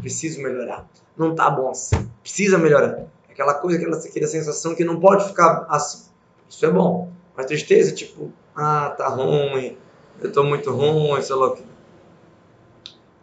preciso 0.00 0.42
melhorar. 0.42 0.84
Não 1.16 1.34
tá 1.34 1.48
bom 1.48 1.70
assim, 1.70 2.10
precisa 2.22 2.58
melhorar 2.58 3.06
aquela 3.30 3.54
coisa, 3.54 3.78
aquela, 3.78 3.96
aquela 3.96 4.26
sensação 4.26 4.74
que 4.74 4.84
não 4.84 4.98
pode 4.98 5.28
ficar 5.28 5.66
assim. 5.68 6.08
Isso 6.48 6.66
é 6.66 6.70
bom. 6.70 7.08
Mas 7.36 7.46
tristeza, 7.46 7.94
tipo, 7.94 8.32
ah, 8.56 8.92
tá 8.98 9.06
ruim, 9.06 9.78
eu 10.20 10.32
tô 10.32 10.42
muito 10.42 10.72
ruim, 10.72 11.22
sei 11.22 11.36
lá 11.36 11.46
o 11.46 11.52
que. 11.52 11.62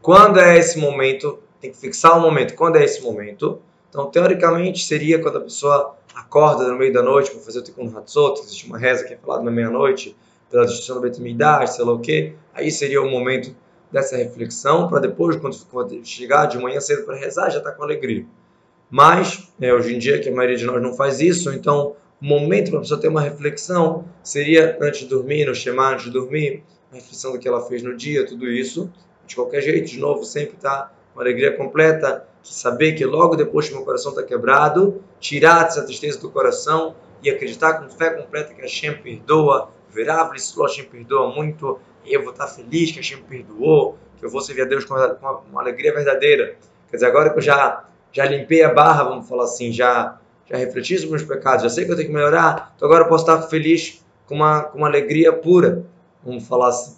Quando 0.01 0.39
é 0.39 0.57
esse 0.57 0.79
momento, 0.79 1.37
tem 1.59 1.69
que 1.69 1.77
fixar 1.77 2.17
o 2.17 2.21
momento. 2.21 2.55
Quando 2.55 2.77
é 2.77 2.85
esse 2.85 3.01
momento? 3.01 3.61
Então, 3.89 4.09
teoricamente, 4.09 4.85
seria 4.85 5.21
quando 5.21 5.39
a 5.39 5.41
pessoa 5.41 5.96
acorda 6.17 6.67
no 6.67 6.75
meio 6.77 6.91
da 6.91 7.03
noite 7.03 7.29
para 7.29 7.39
fazer 7.41 7.59
o 7.59 7.61
Tikkun 7.61 7.95
Hatzot, 7.95 8.41
existe 8.41 8.65
uma 8.65 8.77
reza 8.77 9.05
que 9.05 9.13
é 9.13 9.17
falada 9.17 9.43
na 9.43 9.51
meia-noite, 9.51 10.15
pela 10.49 10.65
destruição 10.65 10.95
do 10.95 11.01
Bet 11.01 11.21
Midrash, 11.21 11.75
sei 11.75 11.85
lá 11.85 11.93
o 11.93 11.99
que. 11.99 12.33
Aí 12.53 12.71
seria 12.71 13.01
o 13.01 13.09
momento 13.09 13.55
dessa 13.91 14.17
reflexão, 14.17 14.87
para 14.87 14.99
depois, 14.99 15.35
quando 15.35 15.55
chegar 16.03 16.47
de 16.47 16.57
manhã 16.57 16.79
cedo 16.79 17.05
para 17.05 17.15
rezar, 17.15 17.49
já 17.51 17.59
está 17.59 17.71
com 17.71 17.83
alegria. 17.83 18.25
Mas, 18.89 19.47
é, 19.61 19.73
hoje 19.73 19.95
em 19.95 19.99
dia, 19.99 20.19
que 20.19 20.29
a 20.29 20.33
maioria 20.33 20.57
de 20.57 20.65
nós 20.65 20.81
não 20.81 20.93
faz 20.93 21.19
isso, 21.19 21.51
então 21.53 21.95
o 22.19 22.25
momento 22.25 22.71
para 22.71 22.79
a 22.79 22.81
pessoa 22.81 22.99
ter 22.99 23.09
uma 23.09 23.21
reflexão 23.21 24.05
seria 24.23 24.77
antes 24.81 25.01
de 25.01 25.07
dormir, 25.07 25.45
no 25.45 25.53
Shema, 25.53 25.93
antes 25.93 26.05
de 26.05 26.11
dormir, 26.11 26.63
a 26.91 26.95
reflexão 26.95 27.33
do 27.33 27.39
que 27.39 27.47
ela 27.47 27.61
fez 27.61 27.83
no 27.83 27.95
dia, 27.95 28.25
tudo 28.25 28.49
isso. 28.49 28.91
De 29.27 29.35
qualquer 29.35 29.61
jeito, 29.61 29.87
de 29.87 29.99
novo, 29.99 30.23
sempre 30.23 30.55
está 30.55 30.91
uma 31.17 31.23
alegria 31.23 31.57
completa, 31.57 32.27
que 32.43 32.53
saber 32.53 32.93
que 32.93 33.03
logo 33.03 33.35
depois 33.35 33.67
que 33.67 33.73
meu 33.73 33.83
coração 33.83 34.11
está 34.11 34.21
quebrado, 34.21 35.01
tirar 35.19 35.65
essa 35.65 35.83
tristeza 35.83 36.19
do 36.19 36.29
coração 36.29 36.95
e 37.23 37.29
acreditar 37.29 37.81
com 37.81 37.89
fé 37.89 38.11
completa 38.11 38.53
que 38.53 38.61
a 38.61 38.65
Hashem 38.65 39.01
perdoa, 39.01 39.71
verá, 39.89 40.29
Hashem 40.31 40.85
perdoa 40.85 41.33
muito, 41.33 41.79
eu 42.05 42.21
vou 42.21 42.31
estar 42.31 42.47
feliz 42.47 42.91
que 42.91 42.99
a 42.99 43.01
Hashem 43.01 43.23
perdoou, 43.23 43.97
que 44.19 44.25
eu 44.25 44.29
vou 44.29 44.41
servir 44.41 44.61
a 44.61 44.65
Deus 44.65 44.85
com 44.85 44.93
uma, 44.93 45.41
uma 45.51 45.61
alegria 45.61 45.91
verdadeira. 45.91 46.55
Quer 46.87 46.97
dizer, 46.97 47.07
agora 47.07 47.31
que 47.31 47.39
eu 47.39 47.41
já 47.41 47.83
já 48.11 48.25
limpei 48.25 48.63
a 48.63 48.73
barra, 48.73 49.03
vamos 49.03 49.27
falar 49.27 49.45
assim, 49.45 49.71
já, 49.71 50.19
já 50.45 50.55
refleti 50.55 50.97
sobre 50.97 51.17
meus 51.17 51.23
pecados, 51.23 51.63
já 51.63 51.69
sei 51.69 51.85
que 51.85 51.91
eu 51.91 51.95
tenho 51.95 52.09
que 52.09 52.13
melhorar, 52.13 52.73
então 52.75 52.87
agora 52.87 53.05
eu 53.05 53.09
posso 53.09 53.23
estar 53.23 53.41
feliz 53.47 54.05
com 54.27 54.35
uma, 54.35 54.63
com 54.63 54.77
uma 54.77 54.87
alegria 54.87 55.33
pura, 55.33 55.83
vamos 56.23 56.47
falar 56.47 56.69
assim. 56.69 56.95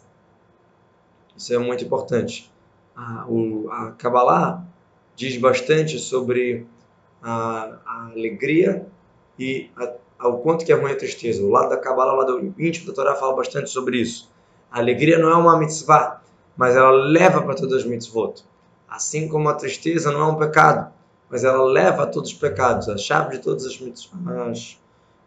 Isso 1.38 1.54
é 1.54 1.58
muito 1.58 1.86
importante. 1.86 2.52
A, 3.00 3.26
o, 3.30 3.70
a 3.72 3.92
Kabbalah 3.92 4.62
diz 5.16 5.38
bastante 5.38 5.98
sobre 5.98 6.68
a, 7.24 7.78
a 7.86 8.10
alegria 8.12 8.86
e 9.38 9.70
a, 9.78 10.32
quanto 10.44 10.66
que 10.66 10.72
é 10.74 10.76
ruim 10.76 10.92
a 10.92 10.98
tristeza. 10.98 11.42
O 11.42 11.50
lado 11.50 11.70
da 11.70 11.78
Kabbalah, 11.78 12.14
o 12.14 12.18
lado 12.18 12.54
íntimo 12.60 12.88
da 12.88 12.94
Torá 12.94 13.16
fala 13.16 13.38
bastante 13.38 13.70
sobre 13.70 14.02
isso. 14.02 14.30
A 14.70 14.80
alegria 14.80 15.18
não 15.18 15.30
é 15.30 15.36
uma 15.36 15.58
mitzvah, 15.58 16.22
mas 16.58 16.76
ela 16.76 16.92
leva 16.92 17.42
para 17.42 17.56
todas 17.56 17.84
as 17.84 17.86
mitzvot. 17.86 18.44
Assim 18.88 19.30
como 19.30 19.48
a 19.48 19.54
tristeza 19.54 20.12
não 20.12 20.20
é 20.20 20.26
um 20.26 20.36
pecado, 20.36 20.92
mas 21.30 21.46
ela 21.46 21.64
leva 21.64 22.04
a 22.04 22.06
todos 22.06 22.32
os 22.32 22.38
pecados. 22.38 22.90
A 22.90 22.98
chave 22.98 23.38
de 23.38 23.44
todas 23.44 23.66
as 23.66 23.80
mitzvot, 23.80 24.78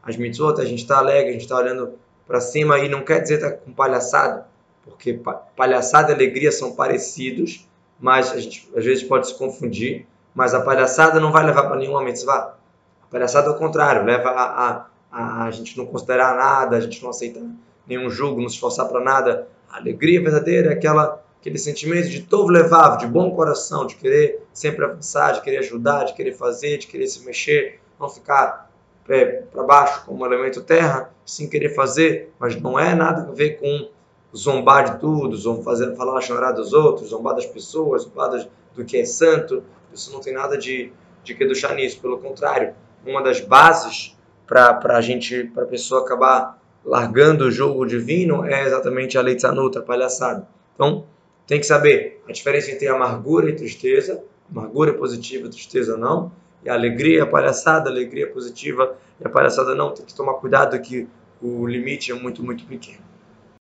as, 0.02 0.16
mitzvot 0.18 0.60
a 0.60 0.64
gente 0.66 0.82
está 0.82 0.98
alegre, 0.98 1.30
a 1.30 1.32
gente 1.32 1.42
está 1.42 1.56
olhando 1.56 1.94
para 2.26 2.38
cima 2.38 2.78
e 2.80 2.88
não 2.88 3.02
quer 3.02 3.20
dizer 3.20 3.36
estar 3.36 3.50
tá 3.50 3.56
com 3.56 3.72
palhaçada, 3.72 4.46
porque 4.84 5.20
palhaçada 5.56 6.10
e 6.10 6.14
alegria 6.14 6.50
são 6.50 6.74
parecidos, 6.74 7.68
mas 8.00 8.32
a 8.32 8.40
gente 8.40 8.68
às 8.76 8.84
vezes 8.84 9.04
pode 9.04 9.28
se 9.28 9.34
confundir. 9.34 10.06
Mas 10.34 10.54
a 10.54 10.60
palhaçada 10.60 11.20
não 11.20 11.30
vai 11.30 11.44
levar 11.44 11.64
para 11.64 11.76
nenhuma 11.76 12.02
mitzvah. 12.02 12.56
A 13.02 13.06
palhaçada, 13.10 13.48
ao 13.48 13.56
contrário, 13.56 14.04
leva 14.04 14.30
a, 14.30 14.86
a, 15.10 15.44
a 15.44 15.50
gente 15.50 15.76
não 15.76 15.86
considerar 15.86 16.34
nada, 16.34 16.76
a 16.76 16.80
gente 16.80 17.02
não 17.02 17.10
aceitar 17.10 17.42
nenhum 17.86 18.08
julgo, 18.08 18.40
não 18.40 18.48
se 18.48 18.54
esforçar 18.54 18.88
para 18.88 19.00
nada. 19.00 19.46
A 19.70 19.76
alegria 19.76 20.22
verdadeira 20.22 20.70
é 20.70 20.72
aquela, 20.72 21.22
aquele 21.38 21.58
sentimento 21.58 22.08
de 22.08 22.22
todo 22.22 22.50
levável, 22.50 22.98
de 22.98 23.06
bom 23.06 23.30
coração, 23.32 23.86
de 23.86 23.94
querer 23.96 24.42
sempre 24.52 24.84
avançar, 24.84 25.32
de 25.32 25.42
querer 25.42 25.58
ajudar, 25.58 26.04
de 26.04 26.14
querer 26.14 26.32
fazer, 26.32 26.78
de 26.78 26.86
querer 26.86 27.06
se 27.06 27.24
mexer, 27.24 27.80
não 28.00 28.08
ficar 28.08 28.70
pé 29.06 29.44
para 29.52 29.62
baixo 29.64 30.04
como 30.06 30.24
elemento 30.24 30.62
terra, 30.62 31.10
sem 31.26 31.48
querer 31.48 31.74
fazer, 31.74 32.32
mas 32.38 32.60
não 32.60 32.78
é 32.78 32.94
nada 32.94 33.28
a 33.28 33.32
ver 33.32 33.58
com 33.58 33.88
zombar 34.34 34.94
de 34.94 35.00
tudo, 35.00 35.36
zombar, 35.36 35.64
fazer, 35.64 35.94
falar 35.94 36.20
chorar 36.20 36.52
dos 36.52 36.72
outros, 36.72 37.10
zombar 37.10 37.34
das 37.34 37.46
pessoas, 37.46 38.02
zombar 38.02 38.48
do 38.74 38.84
que 38.84 38.96
é 38.96 39.04
santo. 39.04 39.62
Isso 39.92 40.12
não 40.12 40.20
tem 40.20 40.32
nada 40.32 40.56
de, 40.56 40.92
de 41.22 41.34
que 41.34 41.44
deixar 41.44 41.74
nisso. 41.74 42.00
Pelo 42.00 42.18
contrário, 42.18 42.74
uma 43.06 43.22
das 43.22 43.40
bases 43.40 44.16
para 44.46 44.96
a 44.96 45.00
gente, 45.00 45.44
para 45.44 45.64
a 45.64 45.66
pessoa 45.66 46.02
acabar 46.02 46.60
largando 46.84 47.44
o 47.44 47.50
jogo 47.50 47.86
divino 47.86 48.44
é 48.44 48.64
exatamente 48.66 49.16
a 49.16 49.22
lei 49.22 49.36
tzanuta, 49.36 49.78
a 49.78 49.82
palhaçada. 49.82 50.48
Então, 50.74 51.04
tem 51.46 51.60
que 51.60 51.66
saber 51.66 52.22
a 52.28 52.32
diferença 52.32 52.70
entre 52.70 52.88
amargura 52.88 53.48
e 53.48 53.54
tristeza, 53.54 54.22
amargura 54.50 54.90
é 54.90 54.94
positiva, 54.94 55.48
tristeza 55.48 55.96
não, 55.96 56.32
e 56.64 56.70
a 56.70 56.74
alegria 56.74 57.18
e 57.18 57.20
a 57.20 57.26
palhaçada, 57.26 57.88
a 57.88 57.92
alegria 57.92 58.24
é 58.24 58.28
positiva 58.28 58.96
e 59.20 59.26
a 59.26 59.30
palhaçada 59.30 59.74
não. 59.74 59.92
Tem 59.92 60.04
que 60.04 60.14
tomar 60.14 60.34
cuidado 60.34 60.78
que 60.80 61.08
o 61.40 61.66
limite 61.66 62.12
é 62.12 62.14
muito, 62.14 62.42
muito 62.42 62.64
pequeno. 62.64 63.11